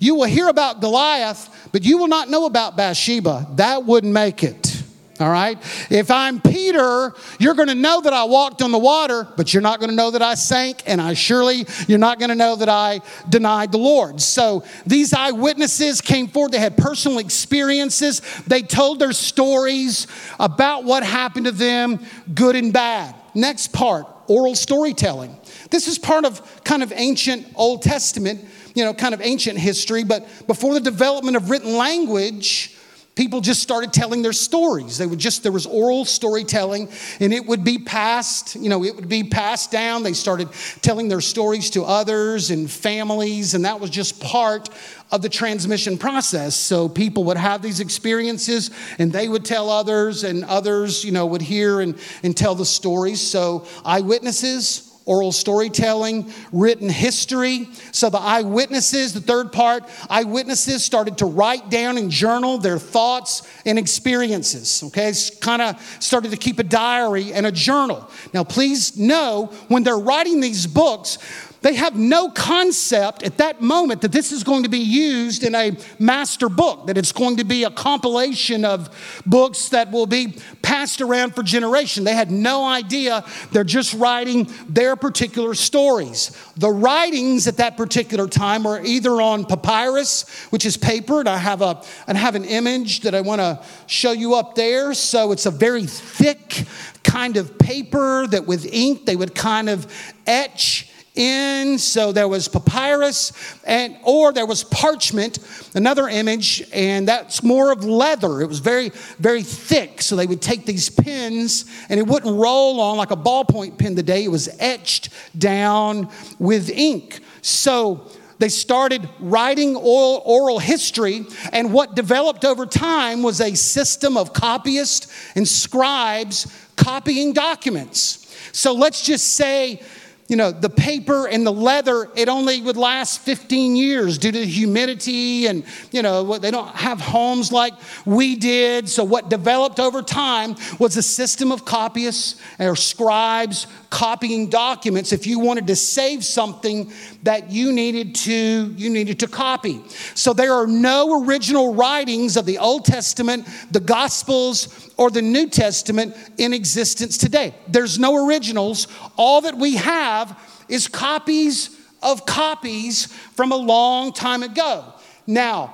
[0.05, 3.47] you will hear about Goliath, but you will not know about Bathsheba.
[3.53, 4.83] That wouldn't make it.
[5.19, 5.57] All right?
[5.91, 9.63] If I'm Peter, you're going to know that I walked on the water, but you're
[9.63, 12.57] not going to know that I sank, and I surely, you're not going to know
[12.57, 14.21] that I denied the Lord.
[14.21, 16.53] So these eyewitnesses came forward.
[16.53, 18.21] They had personal experiences.
[18.47, 20.07] They told their stories
[20.39, 23.15] about what happened to them, good and bad.
[23.35, 25.37] Next part oral storytelling.
[25.71, 30.05] This is part of kind of ancient Old Testament, you know, kind of ancient history,
[30.05, 32.77] but before the development of written language,
[33.15, 34.99] people just started telling their stories.
[34.99, 36.89] They would just there was oral storytelling
[37.21, 40.03] and it would be passed you know it would be passed down.
[40.03, 40.49] They started
[40.83, 44.69] telling their stories to others and families and that was just part
[45.13, 46.57] of the transmission process.
[46.57, 51.27] So people would have these experiences and they would tell others and others you know
[51.27, 53.21] would hear and, and tell the stories.
[53.21, 57.69] So eyewitnesses oral storytelling, written history.
[57.93, 63.43] So the eyewitnesses, the third part, eyewitnesses started to write down and journal their thoughts
[63.67, 64.83] and experiences.
[64.85, 68.11] Okay, kind of started to keep a diary and a journal.
[68.33, 71.19] Now, please know when they're writing these books,
[71.65, 75.55] they have no concept at that moment that this is going to be used in
[75.55, 80.37] a master book, that it's going to be a compilation of books that will be
[80.61, 82.05] passed around for generation.
[82.05, 83.25] They had no idea.
[83.51, 86.37] They're just writing their particular stories.
[86.59, 91.39] The writings at that particular time were either on papyrus, which is paper, and I
[91.39, 94.93] have a and have an image that I want to show you up there.
[94.93, 96.67] So it's a very thick
[97.05, 99.91] kind of paper that with ink they would kind of
[100.27, 101.79] etch in.
[101.79, 103.33] So there was papyrus
[103.65, 105.39] and or there was parchment
[105.75, 108.41] another image and that's more of leather.
[108.41, 110.03] It was very very thick.
[110.03, 113.95] So they would take these pins and it wouldn't roll on like a ballpoint pen
[113.95, 114.25] today.
[114.25, 117.21] It was etched down with ink.
[117.43, 124.17] So they started writing oral, oral history, and what developed over time was a system
[124.17, 128.21] of copyists and scribes copying documents.
[128.53, 129.81] So let's just say
[130.29, 134.39] you know, the paper and the leather, it only would last 15 years due to
[134.39, 137.75] the humidity and, you know, they don't have homes like
[138.07, 138.89] we did.
[138.89, 145.25] So, what developed over time was a system of copyists or scribes copying documents if
[145.25, 149.81] you wanted to save something that you needed to you needed to copy.
[150.17, 155.49] So there are no original writings of the Old Testament, the Gospels, or the New
[155.49, 157.55] Testament in existence today.
[157.69, 158.89] There's no originals.
[159.17, 164.93] All that we have is copies of copies from a long time ago.
[165.25, 165.73] Now,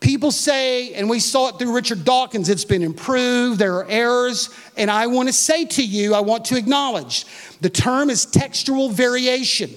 [0.00, 4.50] people say, and we saw it through Richard Dawkins, it's been improved, there are errors,
[4.76, 7.26] and I want to say to you, I want to acknowledge
[7.60, 9.70] the term is textual variation.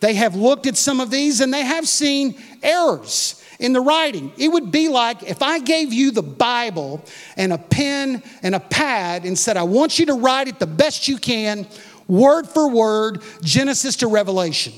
[0.00, 4.32] They have looked at some of these and they have seen errors in the writing.
[4.36, 7.04] It would be like if I gave you the Bible
[7.36, 10.66] and a pen and a pad and said, I want you to write it the
[10.66, 11.66] best you can,
[12.06, 14.72] word for word, Genesis to Revelation.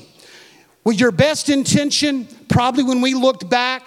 [0.83, 3.83] With your best intention, probably when we looked back,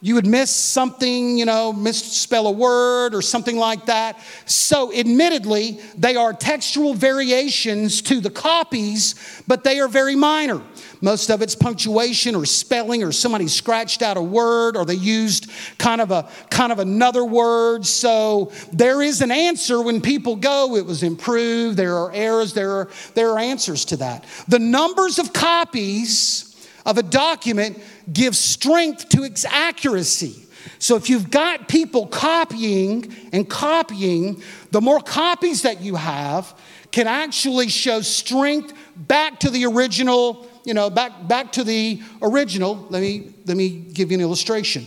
[0.00, 4.20] you would miss something, you know, misspell a word or something like that.
[4.46, 10.62] So, admittedly, they are textual variations to the copies, but they are very minor.
[11.00, 15.50] Most of it's punctuation or spelling, or somebody scratched out a word, or they used
[15.78, 17.84] kind of a kind of another word.
[17.84, 20.76] So there is an answer when people go.
[20.76, 21.76] It was improved.
[21.76, 22.52] There are errors.
[22.52, 24.24] There are there are answers to that.
[24.46, 26.47] The numbers of copies
[26.88, 27.78] of a document
[28.10, 30.46] gives strength to its accuracy.
[30.78, 36.58] So if you've got people copying and copying, the more copies that you have
[36.90, 42.86] can actually show strength back to the original, you know, back, back to the original.
[42.88, 44.86] Let me, let me give you an illustration.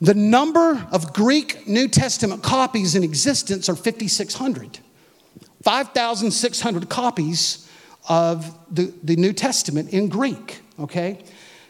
[0.00, 4.80] The number of Greek New Testament copies in existence are 5,600.
[5.62, 7.68] 5,600 copies
[8.08, 11.24] of the, the New Testament in Greek, okay?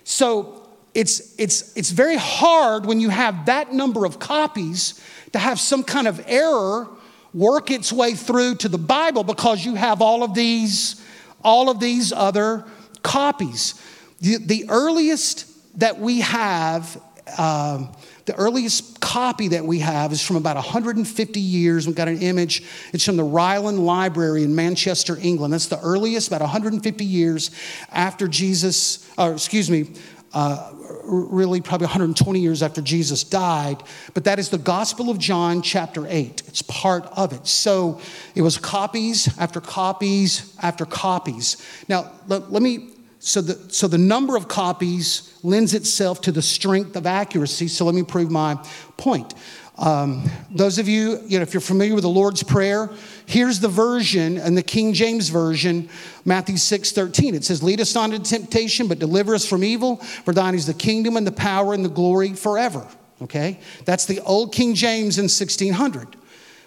[0.05, 5.03] So it's, it's, it's very hard when you have that number of copies
[5.33, 6.89] to have some kind of error
[7.35, 11.03] work its way through to the Bible because you have all of these,
[11.43, 12.65] all of these other
[13.03, 13.81] copies.
[14.21, 15.47] The, the earliest
[15.79, 17.01] that we have,
[17.39, 17.93] um,
[18.25, 21.87] the earliest copy that we have is from about 150 years.
[21.87, 22.63] We've got an image.
[22.93, 25.53] It's from the Ryland Library in Manchester, England.
[25.53, 27.51] That's the earliest, about 150 years
[27.91, 29.91] after Jesus, or excuse me,
[30.35, 30.73] uh,
[31.05, 33.83] really probably 120 years after Jesus died,
[34.15, 36.43] but that is the Gospel of John, chapter 8.
[36.49, 37.47] It's part of it.
[37.47, 38.01] So
[38.35, 41.63] it was copies after copies after copies.
[41.89, 42.92] Now, let, let me
[43.25, 47.69] so the, so the number of copies lends itself to the strength of accuracy.
[47.69, 48.57] So let me prove my
[48.97, 49.35] point.
[49.79, 52.91] Um, those of you, you know, if you're familiar with the Lord's Prayer,
[53.27, 55.89] here's the version and the King James Version,
[56.25, 57.37] Matthew 6 13.
[57.37, 59.99] It says, Lead us not into temptation, but deliver us from evil.
[59.99, 62.85] For thine is the kingdom and the power and the glory forever.
[63.23, 63.61] Okay?
[63.85, 66.17] That's the old King James in 1600.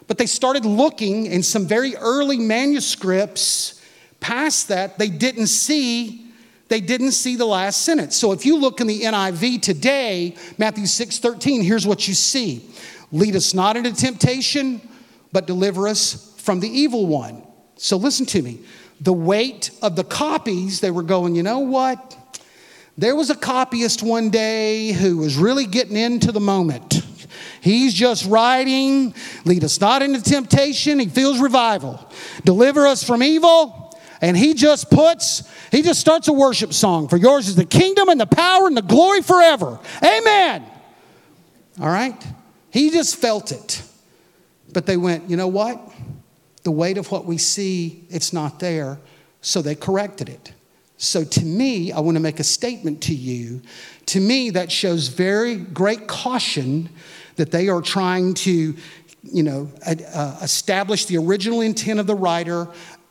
[0.08, 3.82] But they started looking in some very early manuscripts
[4.22, 6.25] past that, they didn't see
[6.68, 8.16] they didn't see the last sentence.
[8.16, 12.68] So if you look in the NIV today, Matthew 6 13, here's what you see
[13.12, 14.82] Lead us not into temptation,
[15.32, 17.44] but deliver us from the evil one.
[17.78, 18.60] So listen to me.
[19.02, 22.18] The weight of the copies, they were going, you know what?
[22.98, 27.06] There was a copyist one day who was really getting into the moment.
[27.60, 29.14] He's just writing,
[29.44, 31.00] lead us not into temptation.
[31.00, 32.10] He feels revival.
[32.44, 33.85] Deliver us from evil
[34.22, 37.08] and he just puts, he just starts a worship song.
[37.08, 39.80] For yours is the kingdom and the power and the glory forever.
[40.04, 40.66] Amen.
[41.80, 42.22] All right?
[42.72, 43.84] He just felt it.
[44.72, 45.80] But they went, you know what?
[46.64, 49.00] The weight of what we see, it's not there.
[49.42, 50.54] So they corrected it.
[50.98, 53.62] So to me, I want to make a statement to you.
[54.08, 56.90] To me, that shows very great caution
[57.36, 58.76] that they are trying to
[59.24, 59.70] you know,
[60.42, 62.68] establish the original intent of the writer,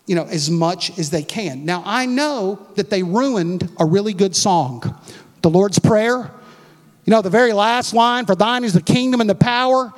[0.07, 1.64] you know, as much as they can.
[1.64, 4.98] Now, I know that they ruined a really good song.
[5.42, 6.30] The Lord's Prayer,
[7.05, 9.92] you know, the very last line, for thine is the kingdom and the power.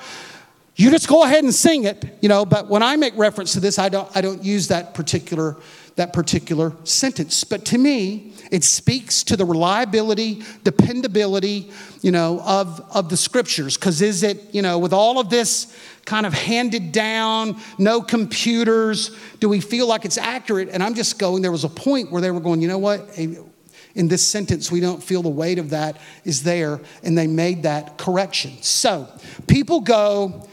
[0.77, 3.61] You just go ahead and sing it, you know, but when I make reference to
[3.61, 5.57] this, I don't, I don't use that particular,
[5.95, 7.45] that particular sentence.
[7.45, 11.71] But to me, it speaks to the reliability, dependability,
[12.03, 13.77] you know, of, of the scriptures.
[13.77, 15.75] Because is it, you know, with all of this
[16.07, 20.71] kind of handed down, no computers, do we feel like it's accurate?
[20.71, 23.19] And I'm just going, there was a point where they were going, you know what?
[23.19, 26.81] In this sentence, we don't feel the weight of that is there.
[27.03, 28.53] And they made that correction.
[28.63, 29.09] So
[29.47, 30.49] people go,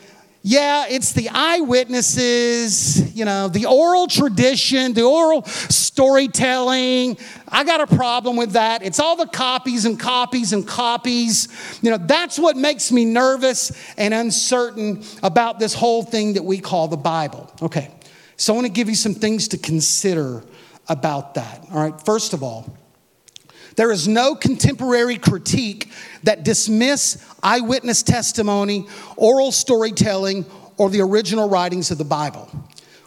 [0.46, 7.18] yeah, it's the eyewitnesses, you know, the oral tradition, the oral storytelling.
[7.48, 8.84] I got a problem with that.
[8.84, 11.48] It's all the copies and copies and copies.
[11.82, 16.60] You know, that's what makes me nervous and uncertain about this whole thing that we
[16.60, 17.50] call the Bible.
[17.62, 17.90] Okay,
[18.36, 20.44] so I want to give you some things to consider
[20.90, 21.66] about that.
[21.72, 22.78] All right, first of all,
[23.76, 25.92] there is no contemporary critique
[26.24, 30.46] that dismiss eyewitness testimony, oral storytelling,
[30.78, 32.50] or the original writings of the Bible.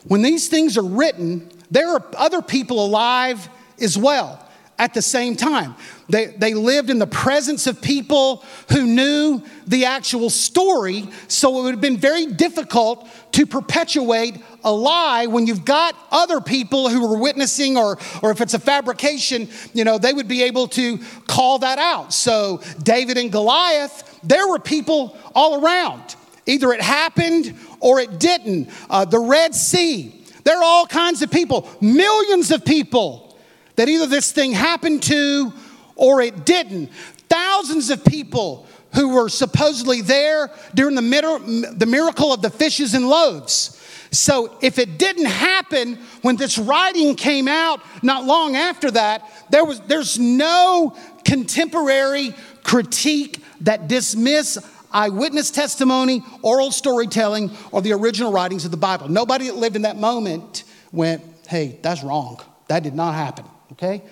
[0.05, 3.49] When these things are written, there are other people alive
[3.81, 4.43] as well
[4.79, 5.75] at the same time.
[6.09, 11.63] They, they lived in the presence of people who knew the actual story, so it
[11.63, 14.37] would have been very difficult to perpetuate
[14.67, 18.59] a lie when you've got other people who were witnessing, or, or if it's a
[18.59, 22.13] fabrication, you know, they would be able to call that out.
[22.13, 26.17] So, David and Goliath, there were people all around.
[26.47, 28.69] Either it happened or it didn't.
[28.91, 33.39] Uh, the Red Sea, there are all kinds of people, millions of people
[33.77, 35.53] that either this thing happened to
[35.95, 36.91] or it didn't.
[37.29, 43.76] Thousands of people who were supposedly there during the miracle of the fishes and loaves.
[44.11, 49.65] So if it didn't happen when this writing came out not long after that, there
[49.65, 54.59] was there's no contemporary critique that dismiss
[54.93, 59.09] eyewitness testimony, oral storytelling, or the original writings of the Bible.
[59.09, 62.41] Nobody that lived in that moment went, hey, that's wrong.
[62.69, 63.45] That did not happen.
[63.73, 64.03] Okay?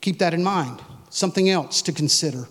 [0.00, 0.82] Keep that in mind.
[1.10, 2.48] Something else to consider.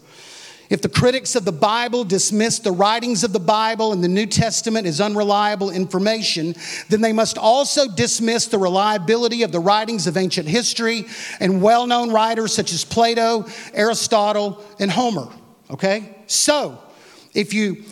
[0.73, 4.25] If the critics of the Bible dismiss the writings of the Bible and the New
[4.25, 6.55] Testament as unreliable information,
[6.89, 11.05] then they must also dismiss the reliability of the writings of ancient history
[11.39, 13.45] and well known writers such as Plato,
[13.75, 15.31] Aristotle, and Homer.
[15.69, 16.17] Okay?
[16.25, 16.79] So,
[17.35, 17.83] if you,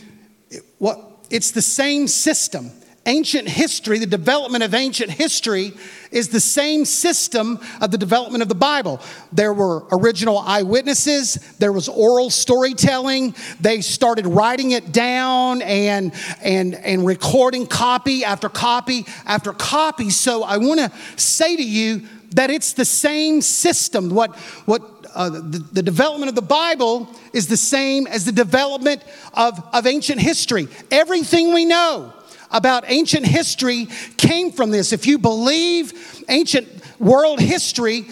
[0.79, 2.71] what, it's the same system
[3.05, 5.73] ancient history, the development of ancient history,
[6.11, 9.01] is the same system of the development of the Bible.
[9.31, 16.75] There were original eyewitnesses, there was oral storytelling, they started writing it down and, and,
[16.75, 20.09] and recording copy after copy after copy.
[20.09, 24.09] So I want to say to you that it's the same system.
[24.09, 24.35] What,
[24.65, 24.81] what
[25.13, 29.85] uh, the, the, development of the Bible is the same as the development of, of
[29.85, 30.67] ancient history.
[30.89, 32.13] Everything we know
[32.51, 33.87] about ancient history
[34.17, 34.93] came from this.
[34.93, 36.67] If you believe ancient
[36.99, 38.05] world history,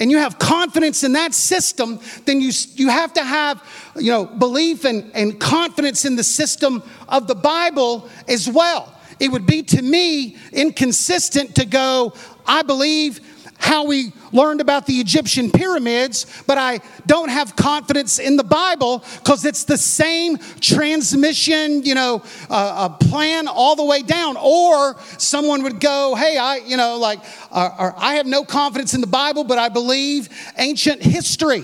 [0.00, 3.62] and you have confidence in that system, then you, you have to have
[3.96, 8.98] you know, belief and, and confidence in the system of the Bible as well.
[9.20, 12.14] It would be to me inconsistent to go,
[12.46, 13.20] I believe
[13.60, 19.04] how we learned about the Egyptian pyramids, but I don't have confidence in the Bible
[19.18, 24.36] because it's the same transmission, you know, uh, plan all the way down.
[24.38, 27.20] Or someone would go, hey, I, you know, like,
[27.52, 31.62] uh, I have no confidence in the Bible, but I believe ancient history.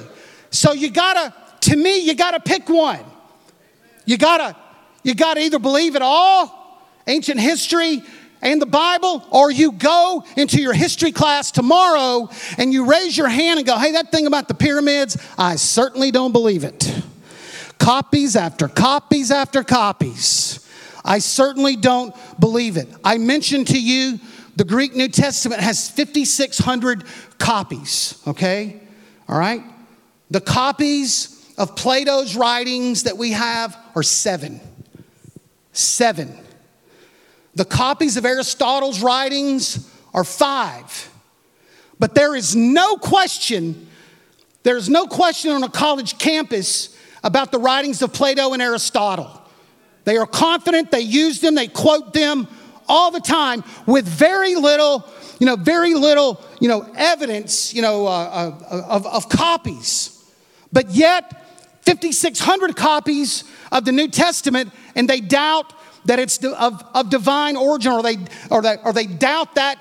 [0.50, 3.00] So you gotta, to me, you gotta pick one.
[4.04, 4.54] You gotta,
[5.02, 8.02] you gotta either believe it all, ancient history,
[8.46, 13.28] and the Bible, or you go into your history class tomorrow and you raise your
[13.28, 17.02] hand and go, hey, that thing about the pyramids, I certainly don't believe it.
[17.78, 20.64] Copies after copies after copies.
[21.04, 22.88] I certainly don't believe it.
[23.02, 24.20] I mentioned to you
[24.54, 27.02] the Greek New Testament has 5,600
[27.38, 28.80] copies, okay?
[29.28, 29.62] All right?
[30.30, 34.60] The copies of Plato's writings that we have are seven.
[35.72, 36.45] Seven.
[37.56, 41.10] The copies of Aristotle's writings are five.
[41.98, 43.88] But there is no question,
[44.62, 46.94] there's no question on a college campus
[47.24, 49.42] about the writings of Plato and Aristotle.
[50.04, 52.46] They are confident, they use them, they quote them
[52.88, 55.08] all the time with very little,
[55.40, 60.30] you know, very little, you know, evidence, you know, uh, uh of, of copies.
[60.72, 61.46] But yet,
[61.86, 65.72] 5,600 copies of the New Testament, and they doubt
[66.06, 68.18] that it's of, of divine origin or they,
[68.50, 69.78] or, they, or they doubt that,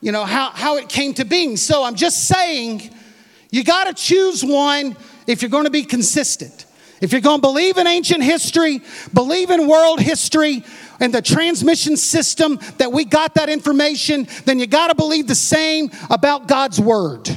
[0.00, 1.56] you know, how, how it came to being.
[1.56, 2.90] So I'm just saying,
[3.50, 4.96] you got to choose one
[5.26, 6.66] if you're going to be consistent.
[7.00, 8.80] If you're going to believe in ancient history,
[9.12, 10.64] believe in world history,
[10.98, 15.34] and the transmission system that we got that information, then you got to believe the
[15.34, 17.28] same about God's word.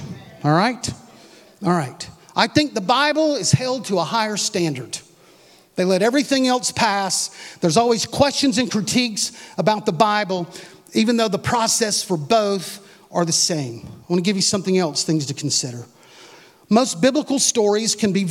[0.43, 0.89] All right?
[1.65, 2.09] All right.
[2.35, 4.97] I think the Bible is held to a higher standard.
[5.79, 7.29] They let everything else pass.
[7.61, 10.45] There's always questions and critiques about the Bible,
[10.93, 13.87] even though the process for both are the same.
[13.87, 15.85] I want to give you something else, things to consider.
[16.69, 18.27] Most biblical stories can be,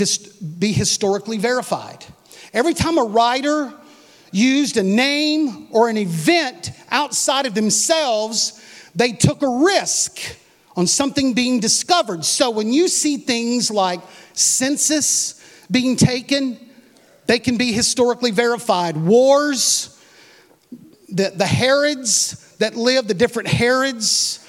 [0.58, 2.04] be historically verified.
[2.52, 3.72] Every time a writer
[4.30, 8.62] used a name or an event outside of themselves,
[8.94, 10.20] they took a risk
[10.76, 12.26] on something being discovered.
[12.26, 14.00] So when you see things like
[14.34, 16.67] census being taken,
[17.28, 18.96] they can be historically verified.
[18.96, 20.02] Wars,
[21.10, 24.44] the, the Herods that lived, the different Herods,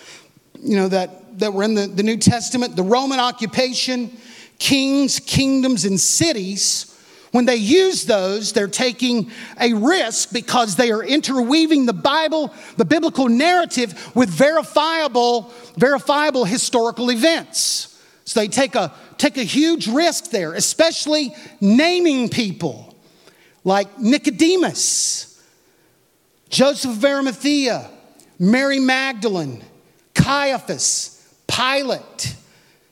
[0.64, 4.18] you know, that, that were in the, the New Testament, the Roman occupation,
[4.60, 6.86] kings, kingdoms, and cities.
[7.32, 12.86] When they use those, they're taking a risk because they are interweaving the Bible, the
[12.86, 17.89] biblical narrative, with verifiable, verifiable historical events.
[18.30, 22.96] So they take a, take a huge risk there, especially naming people
[23.64, 25.44] like Nicodemus,
[26.48, 27.90] Joseph of Arimathea,
[28.38, 29.64] Mary Magdalene,
[30.14, 32.36] Caiaphas, Pilate.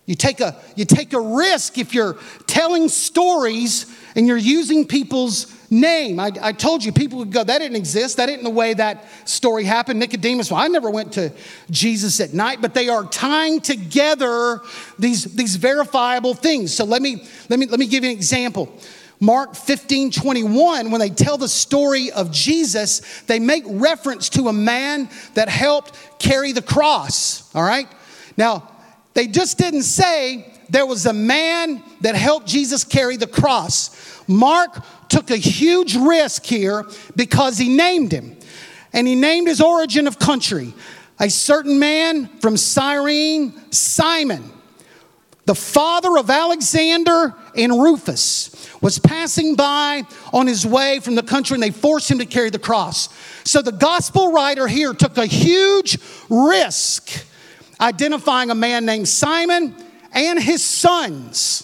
[0.07, 2.17] You take a, you take a risk if you're
[2.47, 3.85] telling stories
[4.15, 6.19] and you're using people's name.
[6.19, 8.17] I, I, told you people would go, that didn't exist.
[8.17, 9.99] That isn't the way that story happened.
[9.99, 11.31] Nicodemus, well, I never went to
[11.69, 14.61] Jesus at night, but they are tying together
[14.97, 16.73] these, these verifiable things.
[16.73, 18.77] So let me, let, me, let me give you an example.
[19.19, 24.53] Mark 15, 21, when they tell the story of Jesus, they make reference to a
[24.53, 27.53] man that helped carry the cross.
[27.55, 27.87] All right?
[28.37, 28.71] Now,
[29.15, 34.23] they just didn't say there was a man that helped Jesus carry the cross.
[34.27, 36.85] Mark took a huge risk here
[37.15, 38.37] because he named him.
[38.93, 40.73] And he named his origin of country.
[41.19, 44.51] A certain man from Cyrene, Simon,
[45.45, 50.03] the father of Alexander and Rufus was passing by
[50.33, 53.07] on his way from the country and they forced him to carry the cross.
[53.45, 55.97] So the gospel writer here took a huge
[56.29, 57.25] risk
[57.79, 59.73] identifying a man named Simon
[60.11, 61.63] and his sons.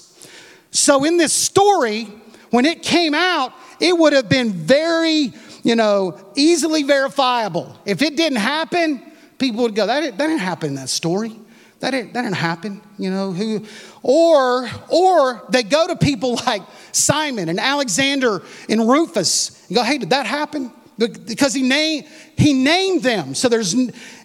[0.72, 2.08] So in this story,
[2.54, 5.34] when it came out, it would have been very,
[5.64, 7.76] you know, easily verifiable.
[7.84, 9.02] If it didn't happen,
[9.40, 11.36] people would go, that didn't, that didn't happen in that story.
[11.80, 13.66] That didn't, that didn't happen, you know, who,
[14.04, 19.98] or, or they go to people like Simon and Alexander and Rufus and go, hey,
[19.98, 20.72] did that happen?
[20.98, 22.06] Because he named,
[22.38, 23.34] he named them.
[23.34, 23.74] So there's,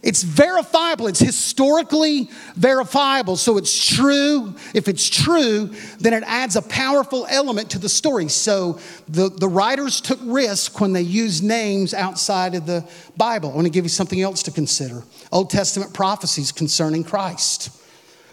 [0.02, 1.06] it's verifiable.
[1.06, 3.36] It's historically verifiable.
[3.36, 4.54] So it's true.
[4.74, 8.28] If it's true, then it adds a powerful element to the story.
[8.28, 13.50] So the, the writers took risk when they used names outside of the Bible.
[13.50, 15.02] I want to give you something else to consider
[15.32, 17.70] Old Testament prophecies concerning Christ.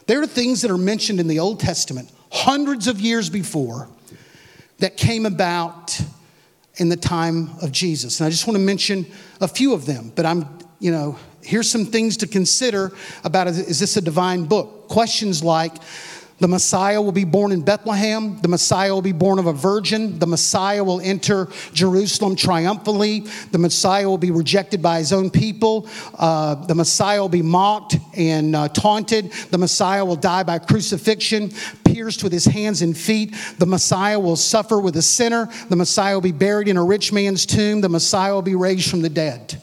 [0.07, 3.87] There are things that are mentioned in the Old Testament hundreds of years before
[4.79, 5.99] that came about
[6.77, 8.19] in the time of Jesus.
[8.19, 9.05] And I just want to mention
[9.41, 10.45] a few of them, but I'm,
[10.79, 12.91] you know, here's some things to consider
[13.23, 14.87] about is this a divine book?
[14.87, 15.73] Questions like,
[16.39, 18.41] the Messiah will be born in Bethlehem.
[18.41, 20.19] The Messiah will be born of a virgin.
[20.19, 23.21] The Messiah will enter Jerusalem triumphantly.
[23.51, 25.87] The Messiah will be rejected by his own people.
[26.19, 29.31] Uh, the Messiah will be mocked and uh, taunted.
[29.49, 31.51] The Messiah will die by crucifixion,
[31.85, 33.33] pierced with his hands and feet.
[33.57, 35.49] The Messiah will suffer with a sinner.
[35.69, 37.79] The Messiah will be buried in a rich man's tomb.
[37.79, 39.61] The Messiah will be raised from the dead.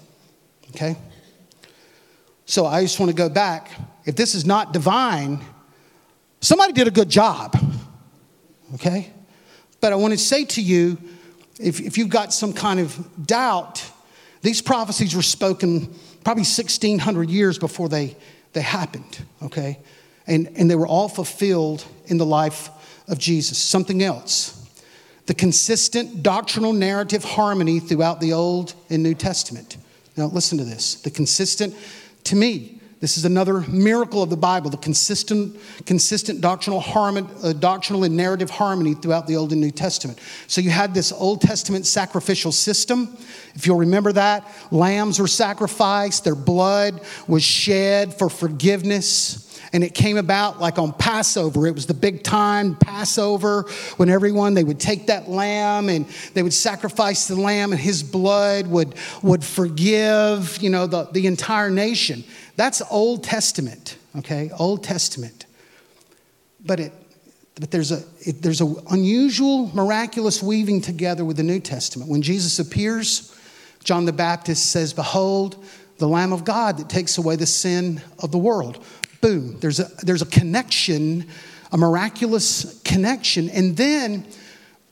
[0.71, 0.97] Okay?
[2.47, 3.71] So I just want to go back.
[4.07, 5.41] If this is not divine,
[6.43, 7.57] Somebody did a good job,
[8.75, 9.13] okay?
[9.81, 10.99] But I want to say to you
[11.61, 13.89] if, if you've got some kind of doubt,
[14.43, 15.87] these prophecies were spoken
[16.25, 18.17] probably 1600 years before they,
[18.55, 19.79] they happened, okay?
[20.27, 22.71] And, and they were all fulfilled in the life
[23.07, 23.57] of Jesus.
[23.57, 24.59] Something else
[25.27, 29.77] the consistent doctrinal narrative harmony throughout the Old and New Testament.
[30.17, 30.97] Now, listen to this.
[30.97, 31.77] The consistent,
[32.25, 37.53] to me, this is another miracle of the Bible, the consistent, consistent doctrinal, harmony, uh,
[37.53, 40.21] doctrinal and narrative harmony throughout the Old and New Testament.
[40.47, 43.19] So you had this Old Testament sacrificial system.
[43.57, 49.49] If you'll remember that, lambs were sacrificed, their blood was shed for forgiveness.
[49.73, 51.67] And it came about like on Passover.
[51.67, 53.63] It was the big time Passover
[53.97, 58.03] when everyone, they would take that lamb and they would sacrifice the lamb and his
[58.03, 62.23] blood would, would forgive, you know, the, the entire nation.
[62.57, 64.51] That's Old Testament, okay?
[64.59, 65.47] Old Testament.
[66.65, 66.93] But it
[67.55, 72.11] but there's a it, there's an unusual miraculous weaving together with the New Testament.
[72.11, 73.37] When Jesus appears,
[73.85, 75.63] John the Baptist says, "Behold,
[75.99, 78.85] the Lamb of God that takes away the sin of the world."
[79.21, 79.59] Boom.
[79.61, 81.29] There's a there's a connection,
[81.71, 84.27] a miraculous connection, and then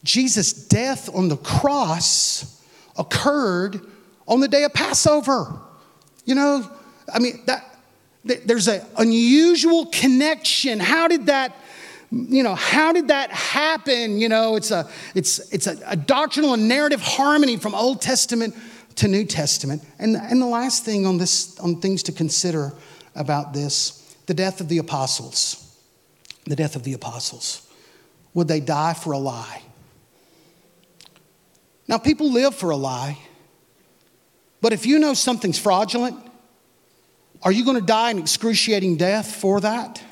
[0.04, 2.62] Jesus' death on the cross
[2.96, 3.80] occurred
[4.28, 5.58] on the day of Passover.
[6.24, 6.70] You know,
[7.12, 7.64] I mean, that,
[8.24, 10.78] there's an unusual connection.
[10.78, 11.56] How did that,
[12.10, 14.18] you know, how did that happen?
[14.18, 18.54] You know, it's a, it's, it's a, a doctrinal and narrative harmony from Old Testament
[18.96, 19.82] to New Testament.
[19.98, 22.72] And, and the last thing on this, on things to consider
[23.14, 25.66] about this, the death of the apostles.
[26.44, 27.66] The death of the apostles.
[28.34, 29.62] Would they die for a lie?
[31.88, 33.18] Now, people live for a lie,
[34.60, 36.29] but if you know something's fraudulent,
[37.42, 40.02] are you going to die an excruciating death for that?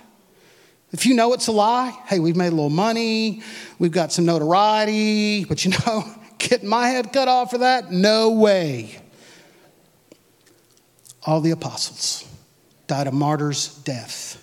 [0.90, 3.42] If you know it's a lie, hey, we've made a little money,
[3.78, 6.04] we've got some notoriety, but you know,
[6.38, 7.90] getting my head cut off for that?
[7.92, 9.00] No way.
[11.24, 12.24] All the apostles
[12.86, 14.42] died a martyr's death.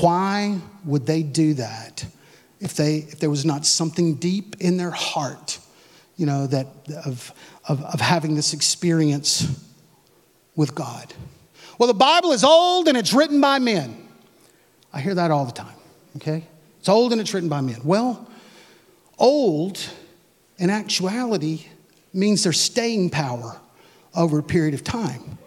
[0.00, 2.04] Why would they do that
[2.60, 5.58] if, they, if there was not something deep in their heart,
[6.18, 6.66] you know, that
[7.06, 7.32] of,
[7.66, 9.64] of, of having this experience
[10.54, 11.14] with God?
[11.78, 14.08] Well, the Bible is old and it's written by men.
[14.92, 15.76] I hear that all the time,
[16.16, 16.44] okay?
[16.80, 17.80] It's old and it's written by men.
[17.84, 18.28] Well,
[19.18, 19.78] old
[20.58, 21.66] in actuality
[22.12, 23.60] means there's staying power
[24.14, 25.38] over a period of time.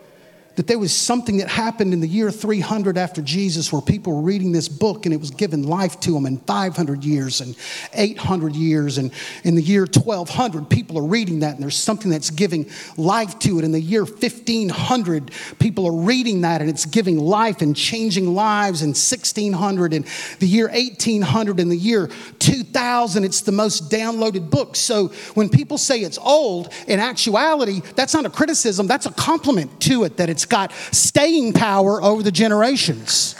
[0.61, 4.21] That there was something that happened in the year 300 after Jesus where people were
[4.21, 7.55] reading this book and it was given life to them in 500 years and
[7.93, 8.99] 800 years.
[8.99, 9.11] And
[9.43, 13.57] in the year 1200, people are reading that and there's something that's giving life to
[13.57, 13.65] it.
[13.65, 18.83] In the year 1500, people are reading that and it's giving life and changing lives.
[18.83, 20.05] In 1600 and
[20.37, 22.07] the year 1800 and the year
[22.37, 24.75] 2000, it's the most downloaded book.
[24.75, 29.81] So when people say it's old, in actuality, that's not a criticism, that's a compliment
[29.81, 33.35] to it that it's got staying power over the generations.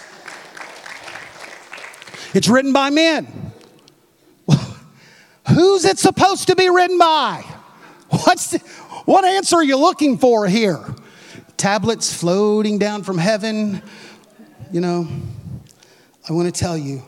[2.34, 3.52] It's written by men.
[5.50, 7.46] Who's it supposed to be written by?
[8.10, 8.60] What's the,
[9.06, 10.84] what answer are you looking for here?
[11.58, 13.82] Tablets floating down from heaven.
[14.72, 15.08] You know,
[16.28, 17.04] I want to tell you,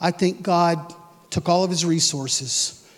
[0.00, 0.94] I think God
[1.30, 2.88] took all of his resources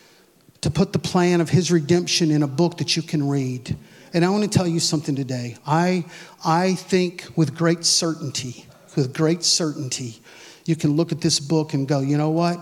[0.61, 3.77] to put the plan of his redemption in a book that you can read.
[4.15, 5.57] And I want to tell you something today.
[5.67, 6.05] I,
[6.45, 10.21] I think with great certainty, with great certainty,
[10.67, 12.59] you can look at this book and go, you know what?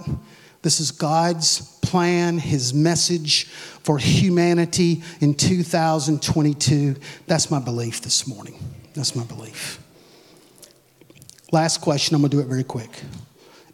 [0.62, 3.46] This is God's plan, His message
[3.82, 6.96] for humanity in 2022.
[7.26, 8.54] That's my belief this morning.
[8.94, 9.82] That's my belief.
[11.50, 12.90] Last question, I'm going to do it very quick.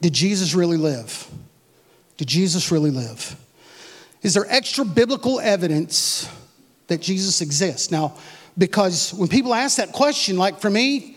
[0.01, 1.29] Did Jesus really live?
[2.17, 3.37] Did Jesus really live?
[4.23, 6.29] Is there extra biblical evidence
[6.89, 7.91] that Jesus exists?
[7.91, 8.17] Now,
[8.59, 11.17] because when people ask that question, like for me,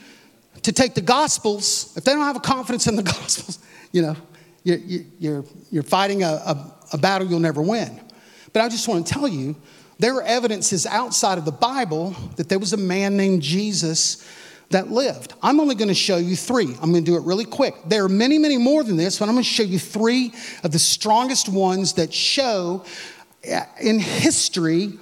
[0.64, 3.60] to take the Gospels, if they don't have a confidence in the Gospels,
[3.92, 4.16] you know,
[4.64, 4.78] you're,
[5.20, 8.02] you're, you're fighting a, a, a battle you'll never win.
[8.52, 9.56] But I just want to tell you,
[10.00, 14.26] there are evidences outside of the Bible that there was a man named Jesus
[14.70, 15.34] that lived.
[15.42, 16.68] I'm only going to show you three.
[16.82, 17.74] I'm going to do it really quick.
[17.86, 20.32] There are many, many more than this, but I'm going to show you three
[20.64, 22.86] of the strongest ones that show
[23.52, 25.00] uh, in history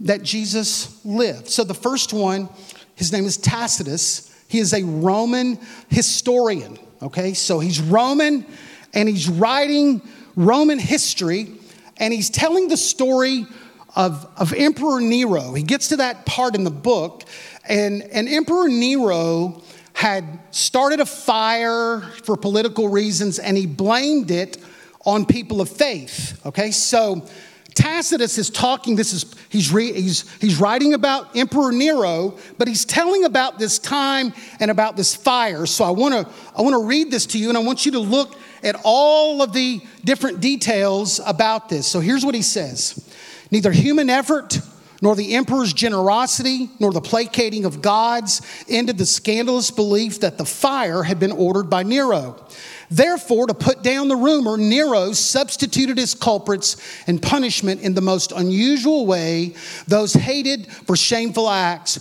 [0.00, 1.48] that Jesus lived.
[1.48, 2.48] So the first one,
[2.94, 4.32] his name is Tacitus.
[4.48, 7.34] He is a Roman historian, okay?
[7.34, 8.46] So he's Roman
[8.94, 10.02] and he's writing
[10.36, 11.52] Roman history
[11.98, 13.46] and he's telling the story
[13.94, 15.54] of, of Emperor Nero.
[15.54, 17.24] He gets to that part in the book
[17.68, 19.62] and, and Emperor Nero
[19.94, 24.58] had started a fire for political reasons and he blamed it
[25.06, 26.40] on people of faith.
[26.44, 27.26] Okay, so
[27.76, 32.86] Tacitus is talking, this is, he's, re, he's, he's writing about Emperor Nero, but he's
[32.86, 35.66] telling about this time and about this fire.
[35.66, 38.34] So I wanna, I wanna read this to you and I want you to look
[38.62, 41.86] at all of the different details about this.
[41.86, 43.14] So here's what he says
[43.50, 44.58] Neither human effort,
[45.02, 50.46] nor the emperor's generosity, nor the placating of gods ended the scandalous belief that the
[50.46, 52.42] fire had been ordered by Nero.
[52.90, 56.76] Therefore, to put down the rumor, Nero substituted his culprits
[57.06, 59.54] and punishment in the most unusual way
[59.86, 61.98] those hated for shameful acts,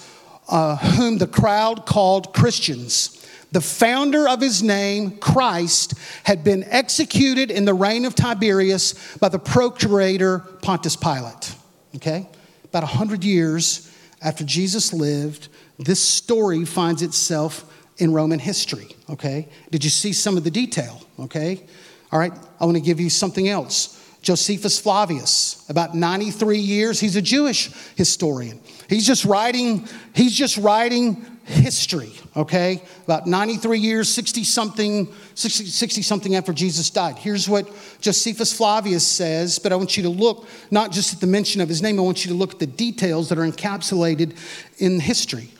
[0.49, 3.11] uh, whom the crowd called Christians.
[3.51, 9.29] The founder of his name, Christ, had been executed in the reign of Tiberius by
[9.29, 11.55] the procurator Pontius Pilate.
[11.95, 12.27] Okay?
[12.75, 13.89] about 100 years
[14.21, 15.47] after Jesus lived,
[15.79, 19.48] this story finds itself in Roman history, okay?
[19.72, 21.64] Did you see some of the detail, okay?
[22.12, 24.02] All right, I want to give you something else.
[24.22, 28.60] Josephus Flavius, about 93 years, he's a Jewish historian.
[28.89, 32.82] He's just writing, he's just writing history, okay?
[33.04, 37.18] About 93 years, 60 something, 60, 60 something after Jesus died.
[37.18, 37.70] Here's what
[38.02, 41.70] Josephus Flavius says, but I want you to look not just at the mention of
[41.70, 44.36] his name, I want you to look at the details that are encapsulated
[44.80, 45.52] in history.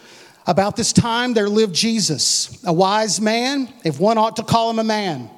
[0.48, 4.80] About this time, there lived Jesus, a wise man, if one ought to call him
[4.80, 5.30] a man.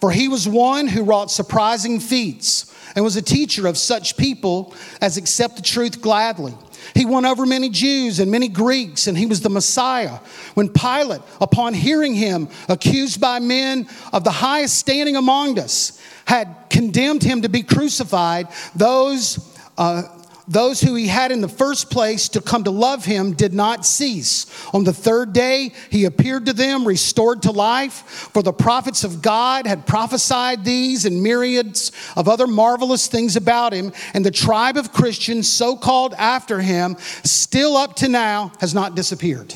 [0.00, 4.74] For he was one who wrought surprising feats and was a teacher of such people
[5.00, 6.54] as accept the truth gladly.
[6.94, 10.18] He won over many Jews and many Greeks, and he was the Messiah.
[10.54, 16.54] When Pilate, upon hearing him accused by men of the highest standing among us, had
[16.70, 19.38] condemned him to be crucified, those
[19.76, 20.02] uh,
[20.46, 23.86] those who he had in the first place to come to love him did not
[23.86, 24.46] cease.
[24.74, 28.28] On the third day, he appeared to them, restored to life.
[28.32, 33.72] For the prophets of God had prophesied these and myriads of other marvelous things about
[33.72, 33.92] him.
[34.12, 38.94] And the tribe of Christians, so called after him, still up to now has not
[38.94, 39.54] disappeared.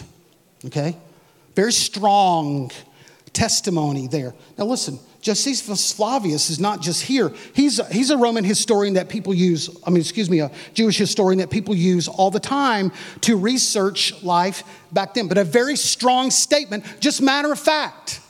[0.64, 0.96] Okay?
[1.54, 2.70] Very strong
[3.32, 4.34] testimony there.
[4.56, 4.98] Now, listen,
[5.28, 7.30] Josephus Flavius is not just here.
[7.52, 10.96] He's a, he's a Roman historian that people use, I mean, excuse me, a Jewish
[10.96, 15.28] historian that people use all the time to research life back then.
[15.28, 18.22] But a very strong statement, just matter of fact.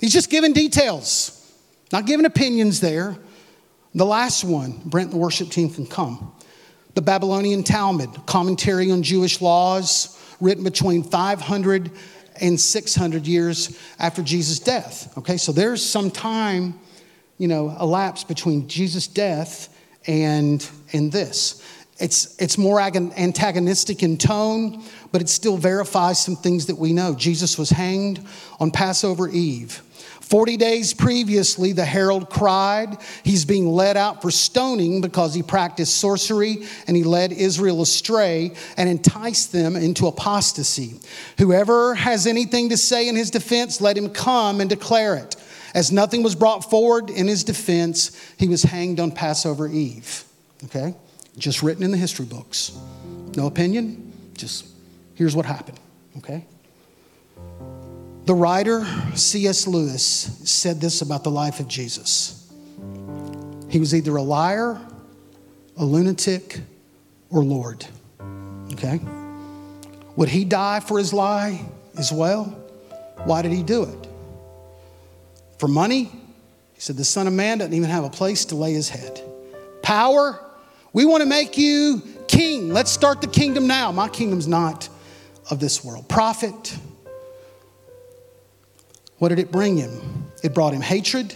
[0.00, 1.54] He's just giving details,
[1.92, 3.18] not giving opinions there.
[3.94, 6.32] The last one, Brent, the worship team can come.
[6.94, 11.90] The Babylonian Talmud, commentary on Jewish laws, written between 500
[12.40, 15.16] and 600 years after Jesus' death.
[15.18, 16.78] Okay, so there's some time,
[17.38, 19.74] you know, elapsed between Jesus' death
[20.06, 21.62] and, and this.
[21.98, 27.14] It's, it's more antagonistic in tone, but it still verifies some things that we know.
[27.14, 28.24] Jesus was hanged
[28.60, 29.82] on Passover Eve.
[30.26, 32.98] 40 days previously, the herald cried.
[33.22, 38.50] He's being led out for stoning because he practiced sorcery and he led Israel astray
[38.76, 40.98] and enticed them into apostasy.
[41.38, 45.36] Whoever has anything to say in his defense, let him come and declare it.
[45.76, 50.24] As nothing was brought forward in his defense, he was hanged on Passover Eve.
[50.64, 50.96] Okay?
[51.38, 52.76] Just written in the history books.
[53.36, 54.66] No opinion, just
[55.14, 55.78] here's what happened.
[56.18, 56.46] Okay?
[58.26, 59.66] The writer C.S.
[59.66, 60.02] Lewis
[60.44, 62.36] said this about the life of Jesus
[63.68, 64.80] he was either a liar,
[65.76, 66.60] a lunatic,
[67.30, 67.84] or Lord.
[68.72, 69.00] Okay?
[70.16, 71.64] Would he die for his lie
[71.98, 72.44] as well?
[73.24, 74.08] Why did he do it?
[75.58, 76.04] For money?
[76.04, 79.20] He said, The Son of Man doesn't even have a place to lay his head.
[79.82, 80.40] Power?
[80.92, 82.70] We want to make you king.
[82.72, 83.92] Let's start the kingdom now.
[83.92, 84.88] My kingdom's not
[85.50, 86.08] of this world.
[86.08, 86.76] Profit?
[89.18, 90.26] What did it bring him?
[90.42, 91.34] It brought him hatred,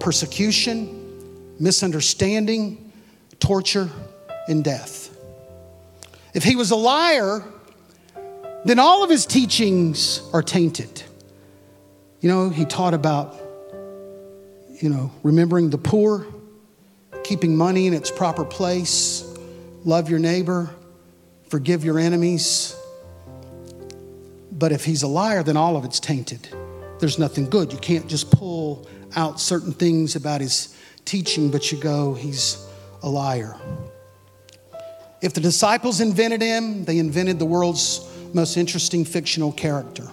[0.00, 2.92] persecution, misunderstanding,
[3.38, 3.90] torture,
[4.48, 5.14] and death.
[6.32, 7.44] If he was a liar,
[8.64, 11.02] then all of his teachings are tainted.
[12.20, 13.36] You know, he taught about,
[14.80, 16.26] you know, remembering the poor,
[17.22, 19.24] keeping money in its proper place,
[19.84, 20.70] love your neighbor,
[21.50, 22.74] forgive your enemies.
[24.50, 26.48] But if he's a liar, then all of it's tainted
[26.98, 27.72] there's nothing good.
[27.72, 28.86] You can't just pull
[29.16, 32.66] out certain things about his teaching, but you go, he's
[33.02, 33.56] a liar.
[35.20, 40.08] If the disciples invented him, they invented the world's most interesting fictional character.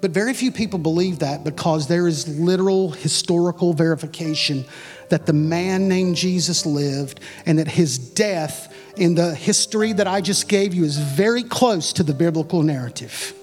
[0.00, 4.64] But very few people believe that because there is literal historical verification
[5.10, 10.20] that the man named Jesus lived and that his death in the history that I
[10.20, 13.34] just gave you is very close to the biblical narrative.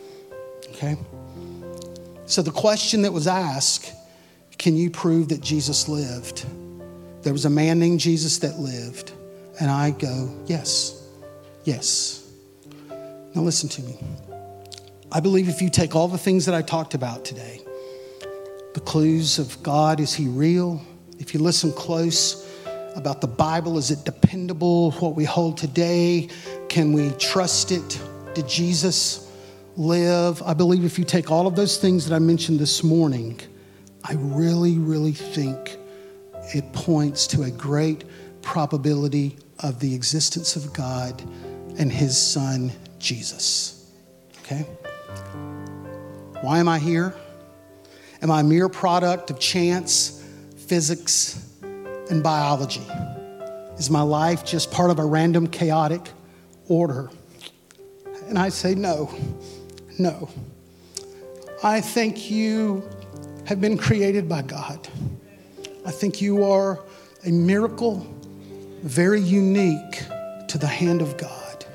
[0.70, 0.98] Okay?
[2.28, 3.94] So the question that was asked
[4.58, 6.46] can you prove that Jesus lived?
[7.22, 9.12] There was a man named Jesus that lived.
[9.62, 11.08] And I go, yes,
[11.64, 12.30] yes.
[12.90, 13.98] Now listen to me.
[15.12, 17.62] I believe if you take all the things that I talked about today,
[18.74, 20.82] the clues of God, is He real?
[21.20, 22.46] If you listen close
[22.96, 24.92] about the Bible, is it dependable?
[24.94, 26.30] What we hold today,
[26.68, 28.02] can we trust it?
[28.34, 29.27] Did Jesus
[29.78, 30.42] live.
[30.42, 33.40] I believe if you take all of those things that I mentioned this morning,
[34.04, 35.78] I really, really think
[36.56, 38.04] it points to a great
[38.42, 41.22] probability of the existence of God
[41.78, 43.92] and His Son, Jesus.
[44.42, 44.66] Okay?
[46.42, 47.14] Why am I here?
[48.24, 50.26] Am I a mere product of chance,
[50.56, 51.52] physics,
[52.10, 52.86] and biology?
[53.78, 56.10] Is my life just part of a random, chaotic
[56.68, 57.12] order?
[58.28, 59.14] And I say no.
[59.98, 60.30] No.
[61.64, 62.88] I think you
[63.46, 64.88] have been created by God.
[65.86, 66.80] I think you are
[67.26, 68.06] a miracle,
[68.84, 70.04] very unique
[70.50, 71.66] to the hand of God.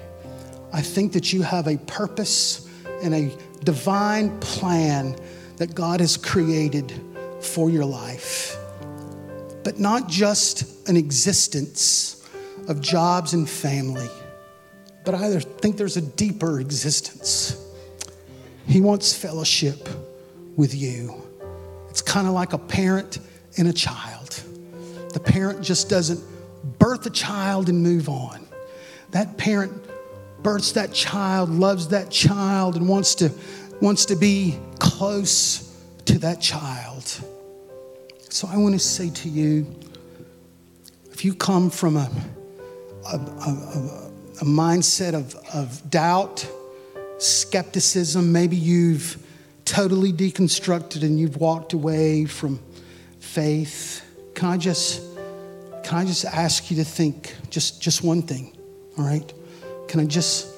[0.73, 2.69] I think that you have a purpose
[3.03, 5.17] and a divine plan
[5.57, 6.93] that God has created
[7.41, 8.57] for your life.
[9.65, 12.29] But not just an existence
[12.69, 14.09] of jobs and family,
[15.05, 17.62] but I think there's a deeper existence
[18.67, 19.89] he wants fellowship
[20.57, 21.15] with you.
[21.89, 23.19] It's kind of like a parent
[23.59, 24.43] and a child.
[25.13, 26.21] The parent just doesn't
[26.79, 28.47] birth a child and move on.
[29.11, 29.73] That parent
[30.43, 33.31] births that child, loves that child, and wants to,
[33.81, 37.05] wants to be close to that child.
[38.29, 39.67] So I want to say to you
[41.13, 42.11] if you come from a,
[43.07, 44.11] a, a,
[44.41, 46.49] a mindset of, of doubt,
[47.23, 48.33] skepticism.
[48.33, 49.17] Maybe you've
[49.65, 52.61] totally deconstructed and you've walked away from
[53.21, 54.05] faith.
[54.35, 55.03] Can I just
[55.85, 58.57] can I just ask you to think just just one thing?
[58.99, 59.33] All right?
[59.89, 60.49] Can I just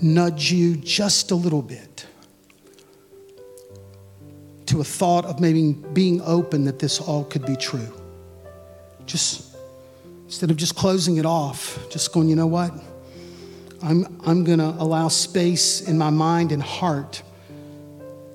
[0.00, 2.06] nudge you just a little bit
[4.66, 7.92] to a thought of maybe being open that this all could be true?
[9.06, 9.56] Just
[10.26, 12.72] instead of just closing it off, just going, you know what?
[13.82, 17.22] I'm, I'm going to allow space in my mind and heart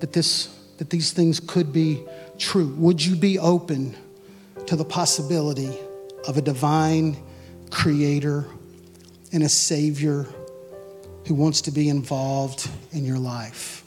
[0.00, 0.46] that, this,
[0.78, 2.04] that these things could be
[2.38, 2.74] true.
[2.76, 3.96] Would you be open
[4.66, 5.76] to the possibility
[6.26, 7.16] of a divine
[7.70, 8.46] creator
[9.32, 10.26] and a savior
[11.26, 13.84] who wants to be involved in your life.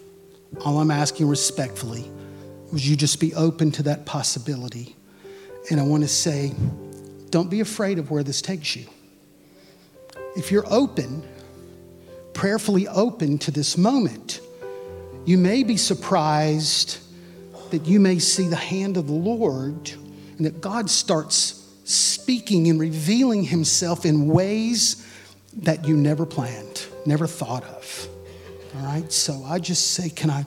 [0.65, 2.09] All I'm asking respectfully
[2.71, 4.95] was you just be open to that possibility.
[5.69, 6.53] And I want to say,
[7.29, 8.87] don't be afraid of where this takes you.
[10.35, 11.23] If you're open,
[12.37, 14.41] prayerfully open to this moment,
[15.25, 16.99] you may be surprised
[17.71, 19.91] that you may see the hand of the Lord
[20.37, 25.03] and that God starts speaking and revealing himself in ways
[25.51, 28.07] that you never planned, never thought of.
[28.75, 29.11] All right?
[29.11, 30.45] So I just say, can I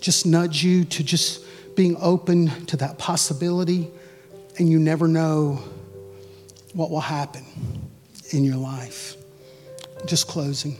[0.00, 1.44] just nudge you to just
[1.76, 3.90] being open to that possibility?
[4.58, 5.62] And you never know
[6.72, 7.44] what will happen
[8.30, 9.16] in your life.
[10.06, 10.78] Just closing.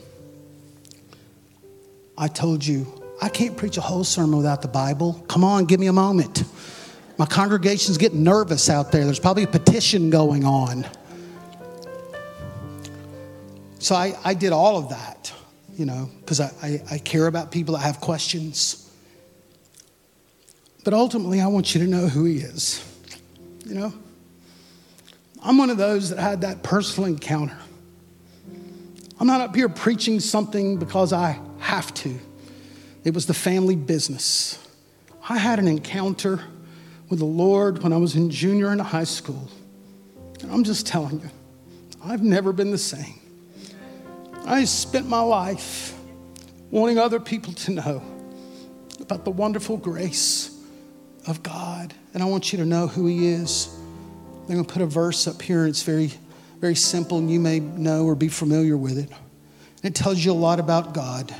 [2.18, 2.86] I told you,
[3.20, 5.24] I can't preach a whole sermon without the Bible.
[5.28, 6.44] Come on, give me a moment.
[7.18, 9.04] My congregation's getting nervous out there.
[9.04, 10.86] There's probably a petition going on.
[13.78, 15.32] So I, I did all of that,
[15.76, 18.90] you know, because I, I, I care about people that have questions.
[20.84, 22.84] But ultimately, I want you to know who He is,
[23.64, 23.92] you know?
[25.42, 27.56] I'm one of those that had that personal encounter.
[29.18, 32.18] I'm not up here preaching something because I have to.
[33.04, 34.58] It was the family business.
[35.28, 36.40] I had an encounter
[37.08, 39.48] with the Lord when I was in junior in high school.
[40.42, 41.30] And I'm just telling you,
[42.04, 43.20] I've never been the same.
[44.44, 45.96] I spent my life
[46.70, 48.02] wanting other people to know
[49.00, 50.56] about the wonderful grace
[51.26, 51.94] of God.
[52.14, 53.68] And I want you to know who He is.
[54.42, 56.12] I'm going to put a verse up here, and it's very,
[56.60, 59.10] very simple, and you may know or be familiar with it.
[59.82, 61.34] It tells you a lot about God.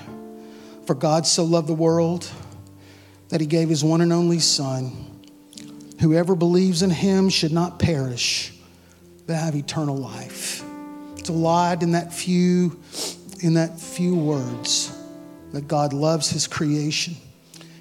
[0.87, 2.31] For God so loved the world
[3.29, 5.07] that He gave His one and only Son
[6.01, 8.53] Whoever believes in him should not perish,
[9.27, 10.63] but have eternal life.
[11.17, 12.79] It's a lot in that few,
[13.41, 14.93] in that few words
[15.53, 17.17] that God loves his creation.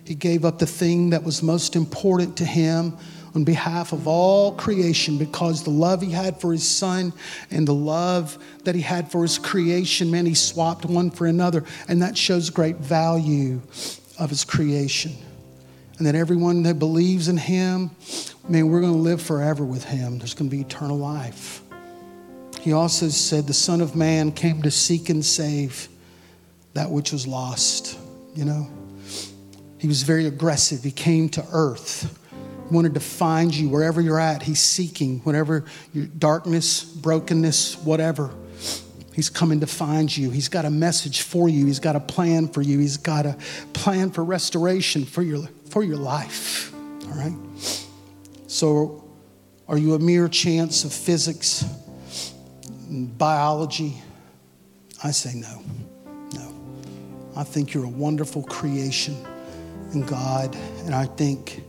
[0.05, 2.97] He gave up the thing that was most important to him
[3.35, 7.11] on behalf of all creation because the love he had for his son
[7.51, 11.63] and the love that he had for his creation, man, he swapped one for another.
[11.89, 13.61] And that shows great value
[14.17, 15.11] of his creation
[15.97, 17.91] and that everyone that believes in him,
[18.47, 20.17] man, we're going to live forever with him.
[20.17, 21.61] There's going to be eternal life.
[22.61, 25.87] He also said, The Son of Man came to seek and save
[26.73, 27.97] that which was lost.
[28.33, 28.67] You know,
[29.77, 30.83] he was very aggressive.
[30.83, 32.19] He came to earth.
[32.71, 34.41] Wanted to find you wherever you're at.
[34.41, 38.31] He's seeking whatever your darkness, brokenness, whatever.
[39.13, 40.29] He's coming to find you.
[40.29, 41.65] He's got a message for you.
[41.65, 42.79] He's got a plan for you.
[42.79, 43.37] He's got a
[43.71, 46.73] plan for restoration for your for your life.
[47.05, 47.37] All right?
[48.47, 49.05] So,
[49.67, 51.63] are you a mere chance of physics,
[52.89, 54.01] biology?
[55.03, 55.63] I say no.
[56.33, 56.55] No.
[57.37, 59.15] I think you're a wonderful creation
[59.93, 60.55] in God,
[60.85, 61.63] and I think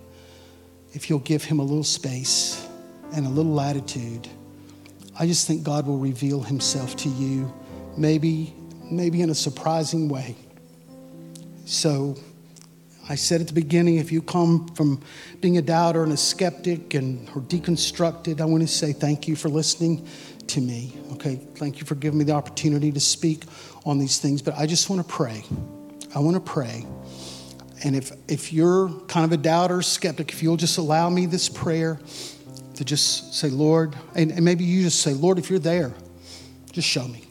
[0.96, 2.66] if you'll give Him a little space
[3.12, 4.26] and a little latitude,
[5.20, 7.52] I just think God will reveal Himself to you,
[7.98, 8.54] maybe,
[8.90, 10.34] maybe in a surprising way.
[11.66, 12.16] So,
[13.10, 15.02] I said at the beginning, if you come from
[15.42, 19.36] being a doubter and a skeptic and or deconstructed, I want to say thank you
[19.36, 20.08] for listening
[20.46, 20.94] to me.
[21.12, 23.44] Okay, thank you for giving me the opportunity to speak
[23.84, 24.40] on these things.
[24.40, 25.44] But I just want to pray.
[26.14, 26.86] I want to pray.
[27.84, 31.48] And if if you're kind of a doubter, skeptic, if you'll just allow me this
[31.48, 31.98] prayer
[32.74, 35.92] to just say, Lord, and, and maybe you just say, Lord, if you're there,
[36.72, 37.26] just show me.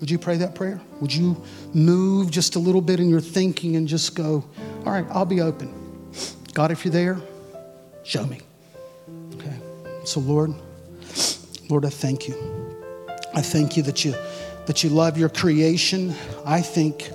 [0.00, 0.80] Would you pray that prayer?
[1.00, 1.42] Would you
[1.72, 4.44] move just a little bit in your thinking and just go,
[4.84, 5.72] all right, I'll be open.
[6.52, 7.20] God, if you're there,
[8.02, 8.40] show me.
[9.34, 9.56] Okay.
[10.04, 10.52] So, Lord,
[11.70, 12.34] Lord, I thank you.
[13.34, 14.14] I thank you that you
[14.66, 16.14] that you love your creation.
[16.44, 17.10] I think,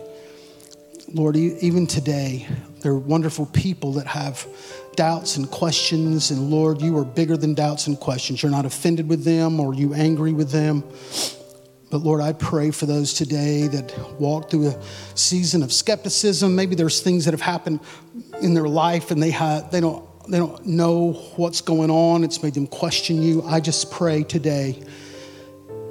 [1.14, 2.48] Lord, even today,
[2.82, 4.46] there are wonderful people that have
[4.96, 8.44] doubts and questions, and Lord, you are bigger than doubts and questions.
[8.44, 10.84] You're not offended with them or you angry with them.
[11.90, 14.82] But Lord, I pray for those today that walk through a
[15.16, 16.56] season of skepticism.
[16.56, 17.80] Maybe there's things that have happened
[18.42, 19.32] in their life and they,
[19.72, 22.24] they, don't, they don't know what's going on.
[22.24, 23.42] It's made them question you.
[23.44, 24.84] I just pray today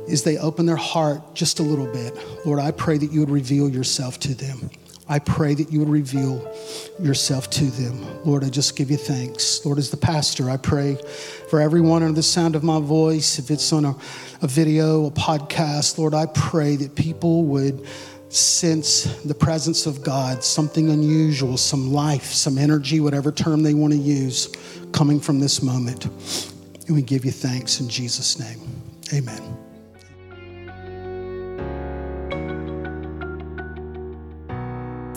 [0.08, 2.16] as they open their heart just a little bit,
[2.46, 4.70] Lord, I pray that you would reveal yourself to them.
[5.09, 6.54] I pray that you would reveal
[7.00, 8.24] yourself to them.
[8.24, 9.64] Lord, I just give you thanks.
[9.64, 10.98] Lord, as the pastor, I pray
[11.48, 13.96] for everyone under the sound of my voice, if it's on a,
[14.42, 17.86] a video, a podcast, Lord, I pray that people would
[18.28, 23.94] sense the presence of God, something unusual, some life, some energy, whatever term they want
[23.94, 24.54] to use,
[24.92, 26.06] coming from this moment.
[26.86, 28.61] And we give you thanks in Jesus' name.
[29.14, 29.57] Amen.